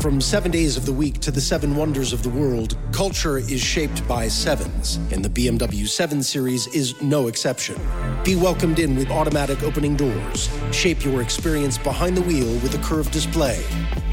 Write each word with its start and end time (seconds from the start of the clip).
From 0.00 0.18
seven 0.18 0.50
days 0.50 0.78
of 0.78 0.86
the 0.86 0.94
week 0.94 1.20
to 1.20 1.30
the 1.30 1.42
seven 1.42 1.76
wonders 1.76 2.14
of 2.14 2.22
the 2.22 2.30
world, 2.30 2.74
culture 2.90 3.36
is 3.36 3.60
shaped 3.60 4.08
by 4.08 4.28
sevens, 4.28 4.96
and 5.12 5.22
the 5.22 5.28
BMW 5.28 5.86
7 5.86 6.22
Series 6.22 6.66
is 6.68 6.98
no 7.02 7.26
exception. 7.26 7.76
Be 8.24 8.34
welcomed 8.34 8.78
in 8.78 8.96
with 8.96 9.10
automatic 9.10 9.62
opening 9.62 9.96
doors. 9.96 10.48
Shape 10.72 11.04
your 11.04 11.20
experience 11.20 11.76
behind 11.76 12.16
the 12.16 12.22
wheel 12.22 12.50
with 12.60 12.74
a 12.74 12.78
curved 12.82 13.12
display, 13.12 13.62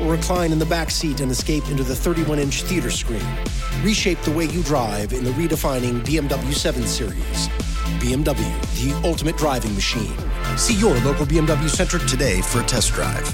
or 0.02 0.12
recline 0.12 0.52
in 0.52 0.60
the 0.60 0.66
back 0.66 0.92
seat 0.92 1.22
and 1.22 1.32
escape 1.32 1.66
into 1.70 1.84
the 1.84 1.96
31 1.96 2.38
inch 2.40 2.64
theater 2.64 2.92
screen. 2.92 3.26
Reshape 3.82 4.22
the 4.24 4.32
way 4.32 4.44
you 4.44 4.64
drive 4.64 5.14
in 5.14 5.24
the 5.24 5.32
redefining 5.32 6.02
BMW 6.02 6.54
7 6.54 6.86
Series. 6.86 7.48
BMW, 8.02 8.36
the 8.84 9.08
ultimate 9.08 9.38
driving 9.38 9.74
machine. 9.74 10.18
See 10.58 10.74
your 10.74 11.00
local 11.00 11.26
BMW 11.26 11.70
Center 11.70 11.98
today 12.00 12.42
for 12.42 12.60
a 12.60 12.66
test 12.66 12.92
drive. 12.92 13.34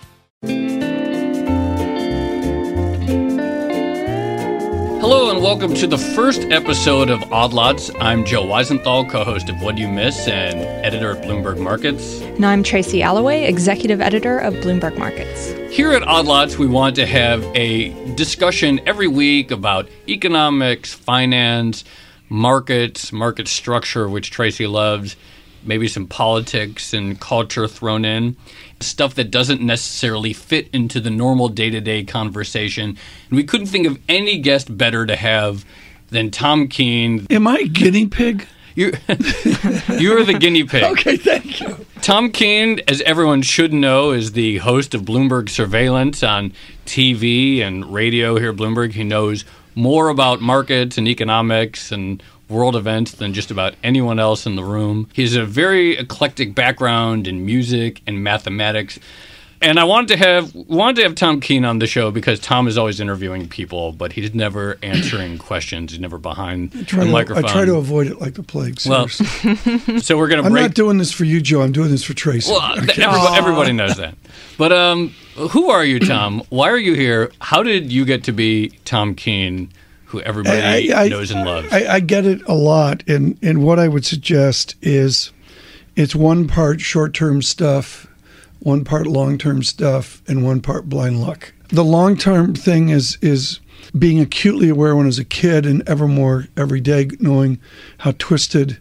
Hello 5.11 5.29
and 5.29 5.43
welcome 5.43 5.73
to 5.73 5.87
the 5.87 5.97
first 5.97 6.43
episode 6.51 7.09
of 7.09 7.33
Odd 7.33 7.51
Lots. 7.51 7.91
I'm 7.99 8.23
Joe 8.23 8.45
Weisenthal, 8.45 9.09
co-host 9.09 9.49
of 9.49 9.61
What'd 9.61 9.77
You 9.77 9.89
Miss 9.89 10.25
and 10.25 10.61
editor 10.85 11.11
at 11.11 11.25
Bloomberg 11.25 11.59
Markets. 11.59 12.21
And 12.21 12.45
I'm 12.45 12.63
Tracy 12.63 13.03
Alloway, 13.03 13.43
executive 13.43 13.99
editor 13.99 14.39
of 14.39 14.53
Bloomberg 14.53 14.97
Markets. 14.97 15.51
Here 15.69 15.91
at 15.91 16.03
Odd 16.03 16.27
Lots, 16.27 16.57
we 16.57 16.65
want 16.65 16.95
to 16.95 17.05
have 17.05 17.43
a 17.53 17.89
discussion 18.15 18.79
every 18.85 19.09
week 19.09 19.51
about 19.51 19.89
economics, 20.07 20.93
finance, 20.93 21.83
markets, 22.29 23.11
market 23.11 23.49
structure, 23.49 24.07
which 24.07 24.31
Tracy 24.31 24.65
loves, 24.65 25.17
maybe 25.65 25.89
some 25.89 26.07
politics 26.07 26.93
and 26.93 27.19
culture 27.19 27.67
thrown 27.67 28.05
in, 28.05 28.37
stuff 28.83 29.15
that 29.15 29.31
doesn't 29.31 29.61
necessarily 29.61 30.33
fit 30.33 30.69
into 30.73 30.99
the 30.99 31.09
normal 31.09 31.49
day 31.49 31.69
to 31.69 31.81
day 31.81 32.03
conversation. 32.03 32.97
And 33.29 33.37
we 33.37 33.43
couldn't 33.43 33.67
think 33.67 33.87
of 33.87 33.99
any 34.09 34.39
guest 34.39 34.77
better 34.77 35.05
to 35.05 35.15
have 35.15 35.65
than 36.09 36.31
Tom 36.31 36.67
Keene. 36.67 37.25
Am 37.29 37.47
I 37.47 37.59
a 37.59 37.67
guinea 37.67 38.07
pig? 38.07 38.47
You're, 38.75 38.91
you're 39.99 40.23
the 40.23 40.37
guinea 40.39 40.63
pig. 40.63 40.83
Okay, 40.83 41.17
thank 41.17 41.59
you. 41.59 41.85
Tom 42.01 42.31
Keene, 42.31 42.79
as 42.87 43.01
everyone 43.01 43.41
should 43.41 43.73
know, 43.73 44.11
is 44.11 44.31
the 44.31 44.57
host 44.59 44.93
of 44.93 45.03
Bloomberg 45.03 45.49
Surveillance 45.49 46.23
on 46.23 46.53
TV 46.85 47.59
and 47.59 47.93
radio 47.93 48.37
here 48.37 48.51
at 48.51 48.55
Bloomberg. 48.55 48.93
He 48.93 49.03
knows 49.03 49.45
more 49.75 50.09
about 50.09 50.41
markets 50.41 50.97
and 50.97 51.07
economics 51.07 51.91
and 51.91 52.21
world 52.51 52.75
events 52.75 53.13
than 53.13 53.33
just 53.33 53.49
about 53.49 53.73
anyone 53.83 54.19
else 54.19 54.45
in 54.45 54.55
the 54.55 54.63
room. 54.63 55.09
He 55.13 55.21
has 55.23 55.35
a 55.35 55.45
very 55.45 55.97
eclectic 55.97 56.53
background 56.53 57.27
in 57.27 57.45
music 57.45 58.01
and 58.05 58.23
mathematics. 58.23 58.99
And 59.63 59.79
I 59.79 59.83
wanted 59.83 60.07
to 60.07 60.17
have 60.17 60.55
wanted 60.55 60.95
to 60.95 61.03
have 61.03 61.13
Tom 61.13 61.39
Keene 61.39 61.65
on 61.65 61.77
the 61.77 61.85
show 61.85 62.09
because 62.09 62.39
Tom 62.39 62.67
is 62.67 62.79
always 62.79 62.99
interviewing 62.99 63.47
people, 63.47 63.91
but 63.91 64.13
he's 64.13 64.33
never 64.33 64.79
answering 64.83 65.37
questions. 65.37 65.91
He's 65.91 65.99
never 65.99 66.17
behind 66.17 66.71
the 66.71 66.83
to, 66.83 67.05
microphone. 67.05 67.45
I 67.45 67.51
try 67.51 67.65
to 67.65 67.75
avoid 67.75 68.07
it 68.07 68.19
like 68.19 68.33
the 68.33 68.41
plague. 68.41 68.79
Well, 68.87 69.07
so 69.99 70.17
we're 70.17 70.29
gonna 70.29 70.41
I'm 70.41 70.51
break. 70.51 70.63
not 70.63 70.73
doing 70.73 70.97
this 70.97 71.11
for 71.11 71.25
you, 71.25 71.41
Joe. 71.41 71.61
I'm 71.61 71.71
doing 71.71 71.91
this 71.91 72.03
for 72.03 72.15
Tracy. 72.15 72.51
well, 72.51 72.71
Okay. 72.79 73.03
everybody, 73.03 73.37
everybody 73.37 73.71
knows 73.73 73.97
that. 73.97 74.15
But 74.57 74.71
um, 74.71 75.09
who 75.35 75.69
are 75.69 75.85
you, 75.85 75.99
Tom? 75.99 76.41
Why 76.49 76.71
are 76.71 76.79
you 76.79 76.95
here? 76.95 77.31
How 77.39 77.61
did 77.61 77.91
you 77.91 78.03
get 78.03 78.23
to 78.23 78.31
be 78.31 78.69
Tom 78.83 79.13
Keene, 79.13 79.69
who 80.11 80.21
everybody 80.21 80.91
I- 80.93 81.03
I- 81.05 81.07
knows 81.07 81.31
and 81.31 81.45
loves? 81.45 81.71
I, 81.71 81.95
I 81.95 81.99
get 81.99 82.25
it 82.25 82.41
a 82.47 82.53
lot, 82.53 83.03
and 83.07 83.37
and 83.41 83.63
what 83.63 83.79
I 83.79 83.87
would 83.87 84.05
suggest 84.05 84.75
is, 84.81 85.31
it's 85.95 86.15
one 86.15 86.47
part 86.47 86.81
short 86.81 87.13
term 87.13 87.41
stuff, 87.41 88.07
one 88.59 88.83
part 88.83 89.07
long 89.07 89.37
term 89.37 89.63
stuff, 89.63 90.21
and 90.27 90.43
one 90.43 90.61
part 90.61 90.87
blind 90.89 91.21
luck. 91.21 91.53
The 91.69 91.83
long 91.83 92.17
term 92.17 92.53
thing 92.53 92.89
is 92.89 93.17
is 93.21 93.59
being 93.97 94.19
acutely 94.19 94.69
aware 94.69 94.95
when 94.95 95.05
I 95.05 95.07
was 95.07 95.19
a 95.19 95.25
kid, 95.25 95.65
and 95.65 95.81
ever 95.87 96.07
more 96.07 96.47
every 96.55 96.81
day, 96.81 97.09
knowing 97.19 97.59
how 97.99 98.11
twisted 98.19 98.77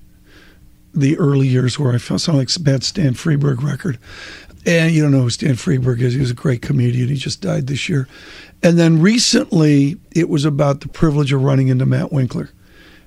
the 0.93 1.17
early 1.19 1.47
years 1.47 1.79
were. 1.79 1.93
I 1.95 1.99
felt 1.99 2.21
something 2.21 2.41
like 2.41 2.55
a 2.57 2.61
bad 2.61 2.83
Stan 2.85 3.15
Freberg 3.15 3.63
record. 3.63 3.99
And 4.67 4.93
you 4.93 5.01
don't 5.03 5.13
know 5.13 5.23
who 5.23 5.31
Stan 5.31 5.55
Freberg 5.55 6.01
is. 6.01 6.13
He 6.13 6.21
was 6.21 6.33
a 6.33 6.35
great 6.35 6.61
comedian. 6.61 7.09
He 7.09 7.15
just 7.15 7.41
died 7.41 7.67
this 7.67 7.89
year. 7.89 8.07
And 8.63 8.79
then 8.79 9.01
recently, 9.01 9.97
it 10.15 10.29
was 10.29 10.45
about 10.45 10.81
the 10.81 10.89
privilege 10.89 11.33
of 11.33 11.43
running 11.43 11.69
into 11.69 11.87
Matt 11.87 12.13
Winkler. 12.13 12.51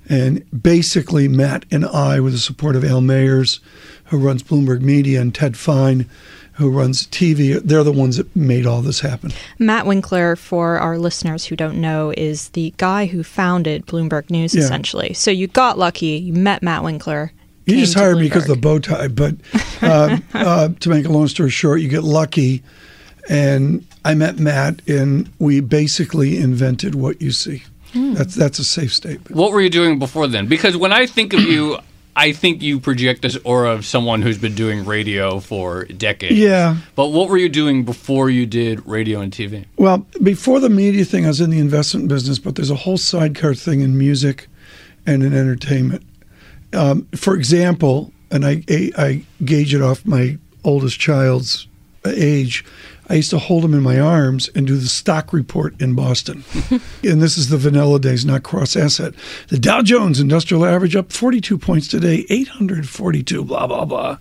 And 0.09 0.43
basically, 0.61 1.27
Matt 1.27 1.65
and 1.71 1.85
I, 1.85 2.19
with 2.19 2.33
the 2.33 2.39
support 2.39 2.75
of 2.75 2.83
Al 2.83 3.01
Mayers, 3.01 3.59
who 4.05 4.17
runs 4.17 4.43
Bloomberg 4.43 4.81
Media, 4.81 5.21
and 5.21 5.33
Ted 5.33 5.55
Fine, 5.55 6.09
who 6.53 6.69
runs 6.69 7.07
TV, 7.07 7.59
they're 7.63 7.83
the 7.83 7.91
ones 7.91 8.17
that 8.17 8.35
made 8.35 8.65
all 8.65 8.81
this 8.81 8.99
happen. 8.99 9.31
Matt 9.59 9.85
Winkler, 9.85 10.35
for 10.35 10.77
our 10.77 10.97
listeners 10.97 11.45
who 11.45 11.55
don't 11.55 11.79
know, 11.79 12.13
is 12.17 12.49
the 12.49 12.73
guy 12.77 13.05
who 13.05 13.23
founded 13.23 13.85
Bloomberg 13.85 14.29
News, 14.29 14.53
Yeah. 14.53 14.61
essentially. 14.63 15.13
So 15.13 15.31
you 15.31 15.47
got 15.47 15.77
lucky. 15.79 16.17
You 16.17 16.33
met 16.33 16.61
Matt 16.61 16.83
Winkler. 16.83 17.31
You 17.65 17.77
just 17.77 17.93
hired 17.93 18.17
me 18.17 18.23
because 18.23 18.43
of 18.49 18.55
the 18.55 18.61
bow 18.61 18.79
tie. 18.79 19.07
But 19.07 19.35
uh, 19.81 20.17
uh, 20.33 20.69
to 20.81 20.89
make 20.89 21.05
a 21.05 21.09
long 21.09 21.27
story 21.29 21.49
short, 21.49 21.79
you 21.79 21.87
get 21.87 22.03
lucky. 22.03 22.61
And 23.29 23.85
I 24.03 24.15
met 24.15 24.37
Matt, 24.37 24.81
and 24.87 25.29
we 25.39 25.61
basically 25.61 26.37
invented 26.37 26.95
what 26.95 27.21
you 27.21 27.31
see. 27.31 27.63
Hmm. 27.93 28.13
That's 28.13 28.35
that's 28.35 28.59
a 28.59 28.63
safe 28.63 28.93
statement. 28.93 29.31
What 29.35 29.51
were 29.51 29.61
you 29.61 29.69
doing 29.69 29.99
before 29.99 30.27
then? 30.27 30.47
Because 30.47 30.75
when 30.75 30.91
I 30.91 31.05
think 31.05 31.33
of 31.33 31.41
you, 31.41 31.77
I 32.15 32.31
think 32.31 32.61
you 32.61 32.79
project 32.79 33.21
this 33.21 33.37
aura 33.43 33.71
of 33.71 33.85
someone 33.85 34.21
who's 34.21 34.37
been 34.37 34.55
doing 34.55 34.85
radio 34.85 35.39
for 35.39 35.85
decades. 35.85 36.37
Yeah. 36.37 36.77
But 36.95 37.07
what 37.07 37.29
were 37.29 37.37
you 37.37 37.49
doing 37.49 37.85
before 37.85 38.29
you 38.29 38.45
did 38.45 38.85
radio 38.85 39.19
and 39.19 39.31
TV? 39.31 39.65
Well, 39.77 40.05
before 40.21 40.59
the 40.59 40.69
media 40.69 41.05
thing, 41.05 41.25
I 41.25 41.29
was 41.29 41.41
in 41.41 41.49
the 41.49 41.59
investment 41.59 42.09
business, 42.09 42.37
but 42.37 42.55
there's 42.55 42.69
a 42.69 42.75
whole 42.75 42.97
sidecar 42.97 43.55
thing 43.55 43.81
in 43.81 43.97
music 43.97 44.47
and 45.07 45.23
in 45.23 45.33
entertainment. 45.33 46.03
Um, 46.73 47.07
for 47.15 47.35
example, 47.35 48.11
and 48.29 48.45
I, 48.45 48.63
I, 48.69 48.91
I 48.97 49.23
gauge 49.43 49.73
it 49.73 49.81
off 49.81 50.05
my 50.05 50.37
oldest 50.63 50.99
child's 50.99 51.67
age. 52.05 52.63
I 53.09 53.15
used 53.15 53.31
to 53.31 53.39
hold 53.39 53.65
him 53.65 53.73
in 53.73 53.81
my 53.81 53.99
arms 53.99 54.49
and 54.55 54.65
do 54.65 54.77
the 54.77 54.87
stock 54.87 55.33
report 55.33 55.79
in 55.81 55.93
Boston. 55.93 56.43
and 57.03 57.21
this 57.21 57.37
is 57.37 57.49
the 57.49 57.57
vanilla 57.57 57.99
days, 57.99 58.25
not 58.25 58.43
cross 58.43 58.75
asset. 58.75 59.13
The 59.49 59.59
Dow 59.59 59.81
Jones 59.81 60.19
Industrial 60.19 60.65
Average 60.65 60.95
up 60.95 61.11
42 61.11 61.57
points 61.57 61.87
today, 61.87 62.25
842, 62.29 63.43
blah, 63.43 63.67
blah, 63.67 63.85
blah. 63.85 64.17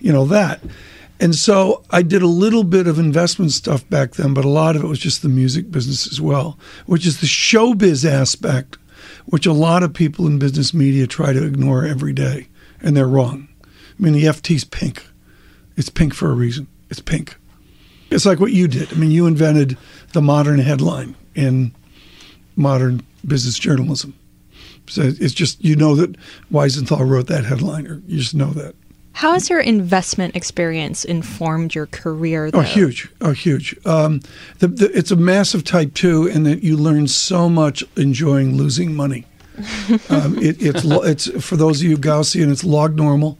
You 0.00 0.12
know, 0.12 0.24
that. 0.26 0.60
And 1.20 1.34
so 1.34 1.84
I 1.90 2.02
did 2.02 2.22
a 2.22 2.26
little 2.26 2.64
bit 2.64 2.88
of 2.88 2.98
investment 2.98 3.52
stuff 3.52 3.88
back 3.88 4.12
then, 4.12 4.34
but 4.34 4.44
a 4.44 4.48
lot 4.48 4.74
of 4.74 4.82
it 4.82 4.88
was 4.88 4.98
just 4.98 5.22
the 5.22 5.28
music 5.28 5.70
business 5.70 6.10
as 6.10 6.20
well, 6.20 6.58
which 6.86 7.06
is 7.06 7.20
the 7.20 7.26
showbiz 7.26 8.04
aspect, 8.04 8.78
which 9.26 9.46
a 9.46 9.52
lot 9.52 9.84
of 9.84 9.94
people 9.94 10.26
in 10.26 10.40
business 10.40 10.74
media 10.74 11.06
try 11.06 11.32
to 11.32 11.46
ignore 11.46 11.84
every 11.84 12.12
day. 12.12 12.48
And 12.82 12.96
they're 12.96 13.08
wrong. 13.08 13.48
I 13.62 14.02
mean, 14.02 14.12
the 14.12 14.24
FT's 14.24 14.64
pink. 14.64 15.06
It's 15.76 15.88
pink 15.88 16.14
for 16.14 16.30
a 16.30 16.34
reason. 16.34 16.66
It's 16.90 17.00
pink. 17.00 17.36
It's 18.14 18.26
like 18.26 18.40
what 18.40 18.52
you 18.52 18.68
did. 18.68 18.92
I 18.92 18.96
mean, 18.96 19.10
you 19.10 19.26
invented 19.26 19.76
the 20.12 20.22
modern 20.22 20.60
headline 20.60 21.16
in 21.34 21.72
modern 22.56 23.02
business 23.26 23.58
journalism. 23.58 24.14
So 24.88 25.02
it's 25.02 25.34
just, 25.34 25.64
you 25.64 25.76
know 25.76 25.96
that 25.96 26.16
Weisenthal 26.52 27.08
wrote 27.08 27.26
that 27.28 27.44
headline, 27.44 27.86
or 27.86 28.02
you 28.06 28.18
just 28.18 28.34
know 28.34 28.50
that. 28.50 28.74
How 29.12 29.32
has 29.32 29.48
your 29.48 29.60
investment 29.60 30.34
experience 30.36 31.04
informed 31.04 31.74
your 31.74 31.86
career? 31.86 32.50
Though? 32.50 32.58
Oh, 32.58 32.62
huge! 32.62 33.08
Oh, 33.20 33.30
huge! 33.30 33.76
Um, 33.86 34.20
the, 34.58 34.66
the, 34.66 34.96
it's 34.96 35.12
a 35.12 35.16
massive 35.16 35.62
type 35.62 35.94
two, 35.94 36.26
in 36.26 36.42
that 36.42 36.64
you 36.64 36.76
learn 36.76 37.06
so 37.06 37.48
much 37.48 37.84
enjoying 37.96 38.56
losing 38.56 38.94
money. 38.94 39.24
um, 40.10 40.36
it, 40.38 40.60
it's 40.60 40.84
it's 40.84 41.46
for 41.46 41.56
those 41.56 41.80
of 41.80 41.88
you 41.88 41.96
Gaussian, 41.96 42.50
it's 42.50 42.64
log 42.64 42.96
normal. 42.96 43.38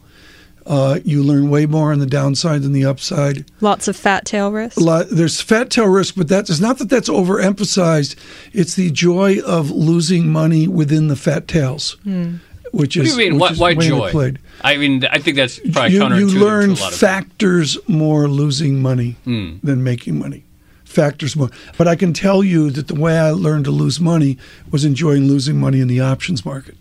Uh, 0.67 0.99
you 1.05 1.21
learn 1.21 1.49
way 1.51 1.67
more 1.67 1.91
on 1.91 1.99
the 1.99 2.07
downside 2.07 2.63
than 2.63 2.71
the 2.73 2.83
upside. 2.85 3.45
Lots 3.61 3.87
of 3.87 3.95
fat 3.95 4.25
tail 4.25 4.51
risk. 4.51 4.79
Lot, 4.81 5.07
there's 5.11 5.39
fat 5.39 5.69
tail 5.69 5.85
risk, 5.87 6.15
but 6.15 6.27
that's 6.27 6.59
not 6.59 6.79
that 6.79 6.89
that's 6.89 7.07
overemphasized. 7.09 8.15
It's 8.51 8.73
the 8.75 8.89
joy 8.89 9.39
of 9.41 9.69
losing 9.69 10.27
money 10.31 10.67
within 10.67 11.07
the 11.07 11.15
fat 11.15 11.47
tails, 11.47 11.97
which 12.03 12.97
What 12.97 13.05
is 13.05 13.15
do 13.15 13.21
you 13.23 13.29
mean? 13.29 13.39
Why, 13.39 13.49
is 13.51 13.59
why 13.59 13.73
way 13.75 13.87
joy? 13.87 14.11
underplayed. 14.11 14.37
I 14.61 14.77
mean, 14.77 15.05
I 15.05 15.19
think 15.19 15.37
that's 15.37 15.59
probably 15.59 15.93
you, 15.93 16.01
counterintuitive 16.01 16.31
you 16.33 16.39
learn 16.39 16.75
to 16.75 16.81
a 16.81 16.83
lot 16.83 16.93
of 16.93 16.99
factors 16.99 17.77
more 17.87 18.27
losing 18.27 18.81
money 18.81 19.17
Hmm. 19.23 19.57
than 19.63 19.83
making 19.83 20.17
money. 20.19 20.43
factors 20.83 21.35
more. 21.35 21.49
But 21.77 21.89
I 21.89 21.95
can 21.97 22.13
tell 22.13 22.41
you 22.41 22.71
that 22.71 22.87
the 22.87 22.95
way 22.95 23.19
I 23.19 23.31
learned 23.31 23.65
to 23.65 23.71
lose 23.71 23.99
money 23.99 24.37
was 24.71 24.85
enjoying 24.85 25.27
losing 25.27 25.59
money 25.59 25.81
in 25.81 25.89
the 25.89 25.99
options 25.99 26.45
market. 26.45 26.77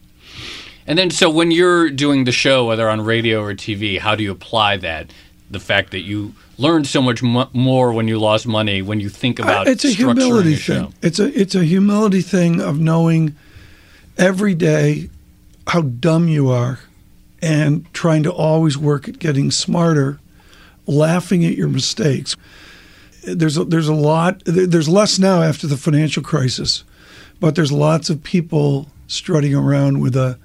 And 0.87 0.99
then, 0.99 1.11
so 1.11 1.31
when 1.31 1.51
you're 1.51 1.89
doing 1.91 2.25
the 2.25 2.33
show, 2.33 2.67
whether 2.67 2.89
on 2.89 3.01
radio 3.01 3.43
or 3.43 3.55
TV, 3.55 3.99
how 3.99 4.15
do 4.15 4.23
you 4.23 4.31
apply 4.33 4.77
that? 4.79 5.13
The 5.51 5.61
fact 5.61 5.91
that 5.93 6.01
you 6.01 6.35
learned 6.59 6.87
so 6.87 7.01
much 7.01 7.23
mo- 7.23 7.49
more 7.53 7.93
when 7.93 8.09
you 8.09 8.19
lost 8.19 8.47
money, 8.47 8.83
when 8.83 9.01
you 9.01 9.09
think 9.09 9.39
about 9.39 9.67
Uh, 9.67 9.71
it's 9.71 9.85
a 9.85 9.91
humility 9.91 10.55
a 10.55 10.57
show. 10.57 10.85
thing. 10.87 10.95
It's 11.03 11.19
a 11.19 11.41
it's 11.41 11.55
a 11.55 11.65
humility 11.65 12.21
thing 12.23 12.61
of 12.61 12.79
knowing 12.79 13.35
every 14.19 14.55
day 14.55 15.11
how 15.69 15.83
dumb 15.83 16.29
you 16.29 16.51
are 16.51 16.81
and 17.41 17.85
trying 17.95 18.23
to 18.25 18.33
always 18.33 18.77
work 18.77 19.09
at 19.09 19.19
getting 19.19 19.51
smarter, 19.51 20.19
laughing 20.87 21.45
at 21.45 21.57
your 21.57 21.69
mistakes. 21.69 22.37
There's 23.23 23.57
a, 23.57 23.65
there's 23.65 23.89
a 23.89 23.95
lot 23.95 24.43
there's 24.45 24.89
less 24.89 25.19
now 25.19 25.43
after 25.43 25.67
the 25.67 25.77
financial 25.77 26.23
crisis, 26.23 26.85
but 27.41 27.55
there's 27.55 27.73
lots 27.73 28.11
of 28.11 28.23
people 28.23 28.89
strutting 29.07 29.55
around 29.55 30.01
with 30.01 30.17
a 30.17 30.39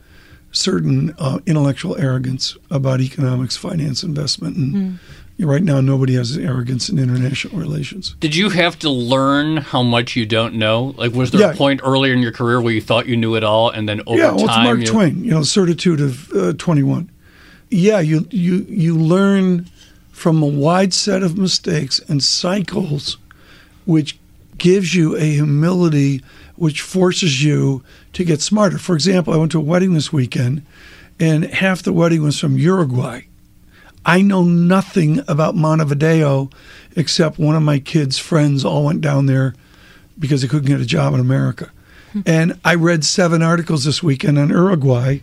certain 0.52 1.14
uh, 1.20 1.40
intellectual 1.46 1.96
arrogance 1.98 2.58
about 2.72 3.02
economics, 3.02 3.56
finance, 3.56 4.04
investment, 4.04 4.58
and 4.58 5.00
right 5.40 5.64
now 5.64 5.80
nobody 5.80 6.16
has 6.16 6.38
arrogance 6.38 6.90
in 6.90 7.00
international 7.00 7.58
relations. 7.60 8.16
Did 8.20 8.36
you 8.36 8.50
have 8.50 8.78
to 8.80 8.90
learn 8.90 9.58
how 9.58 9.84
much 9.84 10.16
you 10.16 10.26
don't 10.26 10.56
know? 10.56 10.94
Like, 10.98 11.14
was 11.14 11.32
there 11.32 11.42
Yeah. 11.42 11.52
a 11.52 11.56
point 11.56 11.82
earlier 11.84 12.14
in 12.14 12.20
your 12.20 12.32
career 12.34 12.60
where 12.60 12.74
you 12.74 12.82
thought 12.82 13.08
you 13.08 13.16
knew 13.16 13.36
it 13.36 13.44
all, 13.44 13.70
and 13.70 13.88
then 13.88 14.02
over 14.08 14.18
yeah, 14.20 14.32
well, 14.32 14.46
it's 14.46 14.54
time, 14.54 14.64
Mark 14.66 14.80
you, 14.80 14.86
Twain. 14.88 15.24
You 15.24 15.32
know, 15.32 15.44
certitude 15.44 16.02
of 16.02 16.32
uh, 16.34 16.54
twenty-one. 16.58 17.10
Yeah, 17.70 18.00
you 18.00 18.28
you 18.32 18.66
you 18.68 18.98
learn 18.98 19.68
from 20.12 20.42
a 20.44 20.48
wide 20.48 20.94
set 20.94 21.24
of 21.24 21.38
mistakes 21.38 22.00
and 22.10 22.22
cycles, 22.22 23.18
which 23.86 24.18
gives 24.58 24.94
you 24.94 25.16
a 25.16 25.22
humility, 25.24 26.22
which 26.60 26.82
forces 26.82 27.44
you 27.44 27.84
to 28.14 28.24
get 28.24 28.42
smarter. 28.42 28.78
For 28.78 28.96
example, 28.96 29.34
I 29.34 29.38
went 29.38 29.52
to 29.54 29.60
a 29.60 29.64
wedding 29.64 29.94
this 29.94 30.14
weekend, 30.14 30.66
and 31.20 31.46
half 31.46 31.84
the 31.84 31.94
wedding 31.94 32.22
was 32.24 32.40
from 32.40 32.58
Uruguay. 32.58 33.22
I 34.06 34.22
know 34.22 34.44
nothing 34.44 35.22
about 35.28 35.56
Montevideo 35.56 36.50
except 36.96 37.38
one 37.38 37.56
of 37.56 37.64
my 37.64 37.80
kids' 37.80 38.18
friends 38.18 38.64
all 38.64 38.86
went 38.86 39.02
down 39.02 39.26
there 39.26 39.54
because 40.18 40.42
they 40.42 40.48
couldn't 40.48 40.68
get 40.68 40.82
a 40.82 40.86
job 40.86 41.14
in 41.14 41.20
America. 41.20 41.72
Hmm. 42.14 42.22
And 42.26 42.60
I 42.64 42.76
read 42.76 43.04
seven 43.06 43.42
articles 43.42 43.84
this 43.84 44.02
weekend 44.02 44.40
on 44.40 44.50
Uruguay 44.50 45.20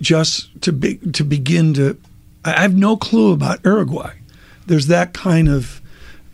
just 0.00 0.60
to 0.62 0.72
be, 0.72 0.96
to 0.98 1.24
begin 1.24 1.74
to 1.74 1.98
I 2.44 2.62
have 2.62 2.76
no 2.76 2.96
clue 2.96 3.32
about 3.32 3.64
Uruguay. 3.64 4.14
There's 4.66 4.86
that 4.86 5.12
kind 5.12 5.48
of 5.48 5.80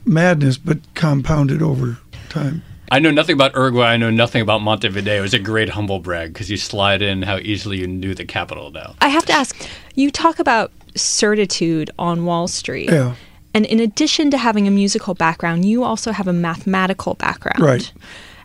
madness 0.05 0.59
but 0.59 0.79
compounded 0.95 1.63
over 1.63 1.99
time. 2.29 2.63
I 2.91 2.99
know 2.99 3.11
nothing 3.11 3.35
about 3.35 3.55
Uruguay. 3.55 3.87
I 3.87 3.97
know 3.97 4.11
nothing 4.11 4.43
about 4.43 4.63
Montevideo. 4.63 5.25
It's 5.25 5.35
a 5.35 5.39
great 5.39 5.71
humble 5.71 6.01
brag 6.01 6.33
because 6.33 6.51
you 6.51 6.57
slide 6.57 7.03
in 7.03 7.23
how 7.23 7.39
easily 7.39 7.79
you 7.79 7.87
knew 7.87 8.15
the 8.15 8.25
capital 8.25 8.71
now. 8.71 8.95
I 9.01 9.09
have 9.09 9.25
to 9.27 9.33
ask 9.33 9.57
you 9.95 10.11
talk 10.11 10.39
about 10.39 10.71
certitude 10.95 11.91
on 11.99 12.25
Wall 12.25 12.49
Street. 12.49 12.91
Yeah. 12.91 13.15
And 13.55 13.67
in 13.67 13.79
addition 13.81 14.31
to 14.33 14.39
having 14.39 14.67
a 14.67 14.71
musical 14.71 15.15
background, 15.15 15.65
you 15.65 15.85
also 15.85 16.13
have 16.13 16.27
a 16.27 16.33
mathematical 16.33 17.15
background. 17.15 17.61
Right. 17.61 17.93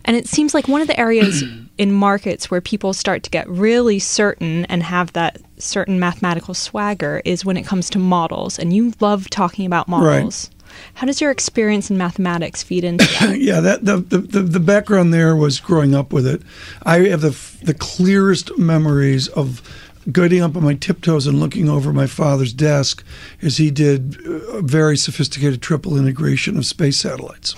And 0.06 0.16
it 0.16 0.28
seems 0.28 0.54
like 0.54 0.68
one 0.68 0.82
of 0.82 0.88
the 0.88 1.00
areas 1.00 1.44
in 1.78 1.92
markets 1.92 2.50
where 2.50 2.62
people 2.62 2.94
start 2.94 3.24
to 3.24 3.30
get 3.30 3.50
really 3.50 4.00
certain 4.00 4.66
and 4.66 4.84
have 4.84 5.14
that 5.14 5.42
certain 5.58 6.00
mathematical 6.00 6.54
swagger 6.54 7.22
is 7.26 7.44
when 7.44 7.58
it 7.58 7.66
comes 7.66 7.90
to 7.92 8.00
models. 8.00 8.58
And 8.58 8.72
you 8.72 8.94
love 9.00 9.30
talking 9.30 9.66
about 9.66 9.88
models. 9.88 10.50
How 10.96 11.08
does 11.08 11.22
your 11.22 11.32
experience 11.32 11.90
in 11.90 11.98
mathematics 11.98 12.64
feed 12.64 12.84
into 12.84 13.06
that? 13.20 13.38
yeah, 13.40 13.60
that 13.60 13.86
the, 13.86 13.98
the 13.98 14.42
the 14.42 14.60
background 14.60 15.14
there 15.14 15.36
was 15.36 15.60
growing 15.60 15.96
up 15.96 16.12
with 16.14 16.28
it. 16.28 16.42
I 16.84 17.00
have 17.08 17.22
the 17.22 17.38
the 17.64 17.74
clearest 17.74 18.58
memories 18.58 19.28
of 19.30 19.62
getting 20.12 20.42
up 20.42 20.56
on 20.56 20.64
my 20.64 20.74
tiptoes 20.74 21.28
and 21.28 21.40
looking 21.40 21.70
over 21.70 21.94
my 21.94 22.08
father's 22.08 22.54
desk 22.54 23.04
as 23.42 23.58
he 23.58 23.70
did 23.70 24.18
a 24.26 24.62
very 24.62 24.98
sophisticated 24.98 25.62
triple 25.62 25.98
integration 25.98 26.58
of 26.58 26.66
space 26.66 26.98
satellites. 26.98 27.56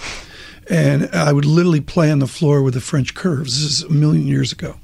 And 0.69 1.09
I 1.13 1.33
would 1.33 1.45
literally 1.45 1.81
play 1.81 2.11
on 2.11 2.19
the 2.19 2.27
floor 2.27 2.61
with 2.61 2.73
the 2.73 2.81
French 2.81 3.13
curves. 3.13 3.61
This 3.61 3.71
is 3.71 3.83
a 3.83 3.89
million 3.89 4.27
years 4.27 4.51
ago. 4.51 4.75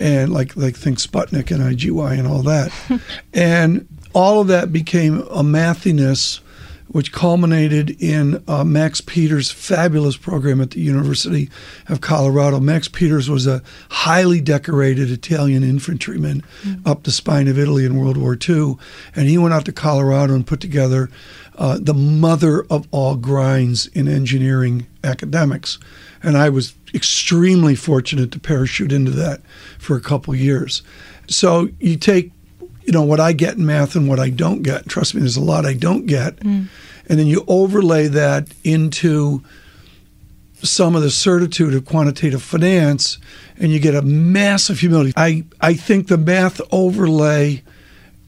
And 0.00 0.32
like 0.32 0.56
like 0.56 0.76
think 0.76 0.98
Sputnik 0.98 1.50
and 1.50 1.62
IGY 1.62 2.18
and 2.18 2.26
all 2.26 2.42
that. 2.42 2.72
and 3.34 3.86
all 4.12 4.40
of 4.40 4.48
that 4.48 4.72
became 4.72 5.20
a 5.22 5.42
mathiness 5.42 6.40
which 6.88 7.12
culminated 7.12 7.90
in 8.02 8.42
uh, 8.46 8.62
Max 8.62 9.00
Peters' 9.00 9.50
fabulous 9.50 10.16
program 10.16 10.60
at 10.60 10.72
the 10.72 10.80
University 10.80 11.50
of 11.88 12.00
Colorado. 12.00 12.60
Max 12.60 12.88
Peters 12.88 13.28
was 13.28 13.46
a 13.46 13.62
highly 13.90 14.40
decorated 14.40 15.10
Italian 15.10 15.62
infantryman 15.62 16.42
up 16.84 17.02
the 17.02 17.10
spine 17.10 17.48
of 17.48 17.58
Italy 17.58 17.84
in 17.84 17.96
World 17.96 18.16
War 18.16 18.36
II, 18.48 18.76
and 19.16 19.28
he 19.28 19.38
went 19.38 19.54
out 19.54 19.64
to 19.64 19.72
Colorado 19.72 20.34
and 20.34 20.46
put 20.46 20.60
together 20.60 21.10
uh, 21.56 21.78
the 21.80 21.94
mother 21.94 22.64
of 22.70 22.86
all 22.90 23.16
grinds 23.16 23.86
in 23.88 24.08
engineering 24.08 24.86
academics. 25.02 25.78
And 26.22 26.36
I 26.36 26.48
was 26.48 26.74
extremely 26.94 27.74
fortunate 27.74 28.30
to 28.32 28.40
parachute 28.40 28.92
into 28.92 29.10
that 29.12 29.40
for 29.78 29.96
a 29.96 30.00
couple 30.00 30.34
years. 30.34 30.82
So 31.28 31.68
you 31.80 31.96
take 31.96 32.32
you 32.84 32.92
know 32.92 33.02
what 33.02 33.20
I 33.20 33.32
get 33.32 33.56
in 33.56 33.66
math 33.66 33.96
and 33.96 34.08
what 34.08 34.20
I 34.20 34.30
don't 34.30 34.62
get. 34.62 34.88
Trust 34.88 35.14
me, 35.14 35.20
there's 35.20 35.36
a 35.36 35.42
lot 35.42 35.66
I 35.66 35.74
don't 35.74 36.06
get, 36.06 36.36
mm. 36.36 36.68
and 37.08 37.18
then 37.18 37.26
you 37.26 37.44
overlay 37.48 38.08
that 38.08 38.48
into 38.62 39.42
some 40.62 40.96
of 40.96 41.02
the 41.02 41.10
certitude 41.10 41.74
of 41.74 41.84
quantitative 41.84 42.42
finance, 42.42 43.18
and 43.58 43.70
you 43.72 43.78
get 43.78 43.94
a 43.94 44.02
massive 44.02 44.80
humility. 44.80 45.12
I 45.16 45.44
I 45.60 45.74
think 45.74 46.08
the 46.08 46.18
math 46.18 46.60
overlay 46.70 47.62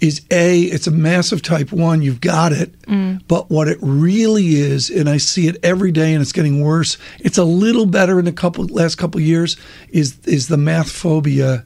is 0.01 0.23
a 0.31 0.61
it's 0.63 0.87
a 0.87 0.91
massive 0.91 1.43
type 1.43 1.73
one. 1.73 2.03
You've 2.03 2.21
got 2.21 2.53
it, 2.53 2.79
mm. 2.83 3.21
but 3.29 3.51
what 3.51 3.69
it 3.69 3.79
really 3.81 4.57
is, 4.57 4.91
and 4.91 5.09
I 5.09 5.17
see 5.17 5.49
it 5.49 5.57
every 5.63 5.91
day, 5.91 6.13
and 6.13 6.23
it's 6.23 6.33
getting 6.33 6.63
worse. 6.63 6.99
It's 7.21 7.39
a 7.39 7.45
little 7.45 7.87
better 7.87 8.19
in 8.19 8.25
the 8.25 8.33
couple 8.33 8.65
last 8.67 8.97
couple 8.97 9.21
years. 9.21 9.57
Is 9.91 10.19
is 10.25 10.49
the 10.49 10.59
math 10.59 10.91
phobia? 10.91 11.65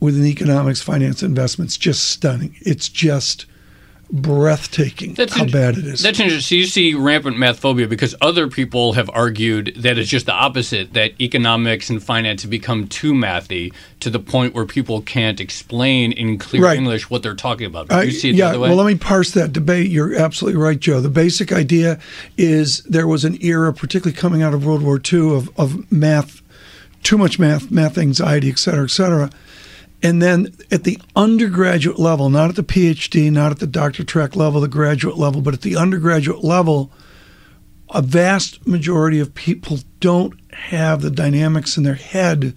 Within 0.00 0.24
economics, 0.24 0.80
finance, 0.80 1.22
investments, 1.22 1.76
just 1.76 2.08
stunning. 2.10 2.54
It's 2.60 2.88
just 2.88 3.46
breathtaking 4.10 5.12
that's 5.12 5.34
how 5.34 5.44
bad 5.44 5.76
it 5.76 5.84
is. 5.84 6.00
That's 6.00 6.18
interesting. 6.18 6.40
So 6.40 6.54
you 6.54 6.64
see 6.66 6.94
rampant 6.94 7.36
math 7.38 7.58
phobia 7.58 7.86
because 7.86 8.14
other 8.22 8.48
people 8.48 8.94
have 8.94 9.10
argued 9.12 9.74
that 9.76 9.98
it's 9.98 10.08
just 10.08 10.24
the 10.24 10.32
opposite, 10.32 10.94
that 10.94 11.20
economics 11.20 11.90
and 11.90 12.02
finance 12.02 12.40
have 12.40 12.50
become 12.50 12.88
too 12.88 13.12
mathy 13.12 13.72
to 14.00 14.08
the 14.08 14.18
point 14.18 14.54
where 14.54 14.64
people 14.64 15.02
can't 15.02 15.40
explain 15.40 16.12
in 16.12 16.38
clear 16.38 16.62
Right. 16.62 16.78
English 16.78 17.10
what 17.10 17.22
they're 17.22 17.34
talking 17.34 17.66
about. 17.66 17.88
Do 17.90 18.02
you 18.02 18.10
see 18.10 18.30
it 18.30 18.36
yeah, 18.36 18.46
the 18.46 18.50
other 18.50 18.60
way? 18.60 18.68
well, 18.70 18.78
let 18.78 18.86
me 18.86 18.94
parse 18.98 19.32
that 19.32 19.52
debate. 19.52 19.90
You're 19.90 20.14
absolutely 20.14 20.58
right, 20.58 20.80
Joe. 20.80 21.02
The 21.02 21.10
basic 21.10 21.52
idea 21.52 22.00
is 22.38 22.82
there 22.84 23.06
was 23.06 23.26
an 23.26 23.36
era, 23.44 23.74
particularly 23.74 24.16
coming 24.16 24.42
out 24.42 24.54
of 24.54 24.64
World 24.64 24.82
War 24.82 24.98
II, 25.12 25.34
of, 25.34 25.50
of 25.60 25.92
math, 25.92 26.40
too 27.02 27.18
much 27.18 27.38
math, 27.38 27.70
math 27.70 27.98
anxiety, 27.98 28.48
et 28.48 28.58
cetera, 28.58 28.84
et 28.84 28.90
cetera. 28.90 29.30
And 30.02 30.22
then 30.22 30.54
at 30.70 30.84
the 30.84 30.98
undergraduate 31.16 31.98
level, 31.98 32.30
not 32.30 32.50
at 32.50 32.56
the 32.56 32.62
PhD, 32.62 33.32
not 33.32 33.50
at 33.50 33.58
the 33.58 33.66
doctor 33.66 34.04
track 34.04 34.36
level, 34.36 34.60
the 34.60 34.68
graduate 34.68 35.18
level, 35.18 35.40
but 35.40 35.54
at 35.54 35.62
the 35.62 35.76
undergraduate 35.76 36.44
level, 36.44 36.92
a 37.90 38.02
vast 38.02 38.66
majority 38.66 39.18
of 39.18 39.34
people 39.34 39.80
don't 39.98 40.38
have 40.52 41.02
the 41.02 41.10
dynamics 41.10 41.76
in 41.76 41.82
their 41.82 41.94
head 41.94 42.56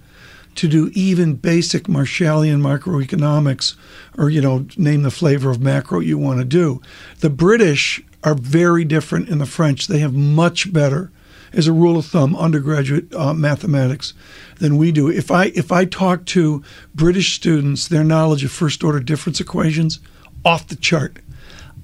to 0.55 0.67
do 0.67 0.91
even 0.93 1.35
basic 1.35 1.83
Marshallian 1.83 2.61
macroeconomics 2.61 3.75
or, 4.17 4.29
you 4.29 4.41
know, 4.41 4.67
name 4.77 5.03
the 5.03 5.09
flavor 5.11 5.49
of 5.49 5.61
macro 5.61 5.99
you 5.99 6.17
want 6.17 6.39
to 6.39 6.45
do. 6.45 6.81
The 7.19 7.29
British 7.29 8.03
are 8.23 8.35
very 8.35 8.83
different 8.83 9.29
in 9.29 9.37
the 9.37 9.45
French. 9.45 9.87
They 9.87 9.99
have 9.99 10.13
much 10.13 10.71
better, 10.73 11.11
as 11.53 11.67
a 11.67 11.73
rule 11.73 11.97
of 11.97 12.05
thumb, 12.05 12.35
undergraduate 12.35 13.13
uh, 13.13 13.33
mathematics 13.33 14.13
than 14.59 14.77
we 14.77 14.91
do. 14.91 15.09
If 15.09 15.31
I 15.31 15.45
if 15.47 15.71
I 15.71 15.85
talk 15.85 16.25
to 16.27 16.63
British 16.95 17.35
students, 17.35 17.87
their 17.87 18.03
knowledge 18.03 18.43
of 18.43 18.51
first 18.51 18.83
order 18.83 18.99
difference 18.99 19.39
equations 19.39 19.99
off 20.45 20.67
the 20.67 20.75
chart. 20.75 21.17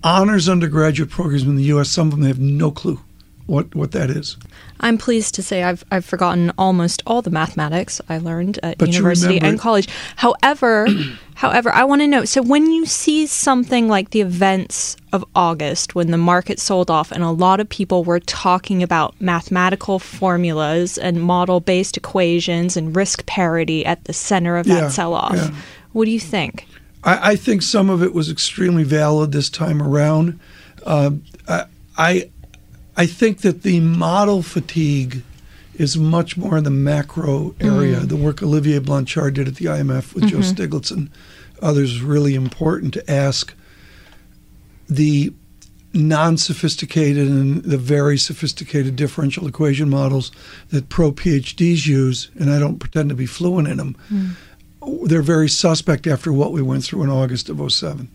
Honors 0.03 0.47
undergraduate 0.47 1.09
programs 1.09 1.43
in 1.43 1.55
the 1.55 1.63
U.S. 1.63 1.89
Some 1.89 2.07
of 2.07 2.11
them 2.11 2.23
have 2.23 2.39
no 2.39 2.71
clue 2.71 2.99
what 3.45 3.73
what 3.75 3.91
that 3.91 4.09
is. 4.09 4.37
I'm 4.79 4.97
pleased 4.97 5.35
to 5.35 5.43
say 5.43 5.63
I've 5.63 5.83
I've 5.91 6.05
forgotten 6.05 6.51
almost 6.57 7.01
all 7.05 7.21
the 7.21 7.29
mathematics 7.31 7.99
I 8.09 8.17
learned 8.17 8.59
at 8.63 8.77
But 8.77 8.93
university 8.93 9.39
and 9.39 9.59
college. 9.59 9.87
However, 10.17 10.87
however, 11.35 11.71
I 11.73 11.83
want 11.83 12.01
to 12.01 12.07
know. 12.07 12.25
So 12.25 12.41
when 12.41 12.71
you 12.71 12.85
see 12.85 13.25
something 13.27 13.87
like 13.87 14.11
the 14.11 14.21
events 14.21 14.97
of 15.13 15.25
August, 15.35 15.95
when 15.95 16.11
the 16.11 16.17
market 16.17 16.59
sold 16.59 16.91
off, 16.91 17.11
and 17.11 17.23
a 17.23 17.31
lot 17.31 17.59
of 17.59 17.67
people 17.69 18.03
were 18.03 18.19
talking 18.19 18.83
about 18.83 19.19
mathematical 19.19 19.99
formulas 19.99 20.97
and 20.97 21.21
model-based 21.21 21.97
equations 21.97 22.77
and 22.77 22.95
risk 22.95 23.25
parity 23.25 23.85
at 23.85 24.03
the 24.05 24.13
center 24.13 24.57
of 24.57 24.67
that 24.67 24.83
Yeah, 24.83 24.89
sell-off, 24.89 25.35
yeah. 25.35 25.55
what 25.93 26.05
do 26.05 26.11
you 26.11 26.19
think? 26.19 26.67
I, 27.03 27.31
I 27.31 27.35
think 27.35 27.61
some 27.61 27.89
of 27.89 28.03
it 28.03 28.13
was 28.13 28.29
extremely 28.29 28.83
valid 28.83 29.31
this 29.31 29.49
time 29.49 29.81
around. 29.81 30.39
Uh, 30.85 31.11
I, 31.47 31.65
I 31.97 32.29
I 32.97 33.05
think 33.05 33.41
that 33.41 33.61
the 33.61 33.79
model 33.79 34.41
fatigue 34.41 35.21
is 35.75 35.97
much 35.97 36.35
more 36.35 36.57
in 36.57 36.63
the 36.63 36.71
macro 36.71 37.53
area. 37.61 37.97
Mm-hmm. 37.97 38.07
The 38.07 38.15
work 38.15 38.41
Olivier 38.41 38.79
Blanchard 38.79 39.35
did 39.35 39.47
at 39.47 39.55
the 39.55 39.65
IMF 39.65 40.15
with 40.15 40.27
Joe 40.27 40.39
mm-hmm. 40.39 40.61
Stiglitz 40.61 40.91
and 40.91 41.11
others 41.61 41.91
is 41.91 42.01
really 42.01 42.33
important 42.33 42.95
to 42.95 43.11
ask 43.11 43.53
the 44.89 45.31
non-sophisticated 45.93 47.27
and 47.27 47.63
the 47.63 47.77
very 47.77 48.17
sophisticated 48.17 48.95
differential 48.95 49.47
equation 49.47 49.89
models 49.89 50.31
that 50.69 50.89
pro 50.89 51.11
PhDs 51.11 51.85
use, 51.85 52.29
and 52.39 52.49
I 52.49 52.59
don't 52.59 52.79
pretend 52.79 53.09
to 53.09 53.15
be 53.15 53.25
fluent 53.25 53.67
in 53.67 53.77
them. 53.77 53.95
Mm. 54.11 55.07
They're 55.07 55.21
very 55.21 55.49
suspect 55.49 56.07
after 56.07 56.33
what 56.33 56.51
we 56.51 56.61
went 56.61 56.83
through 56.83 57.03
in 57.03 57.09
August 57.09 57.49
of 57.49 57.71
07. 57.71 58.09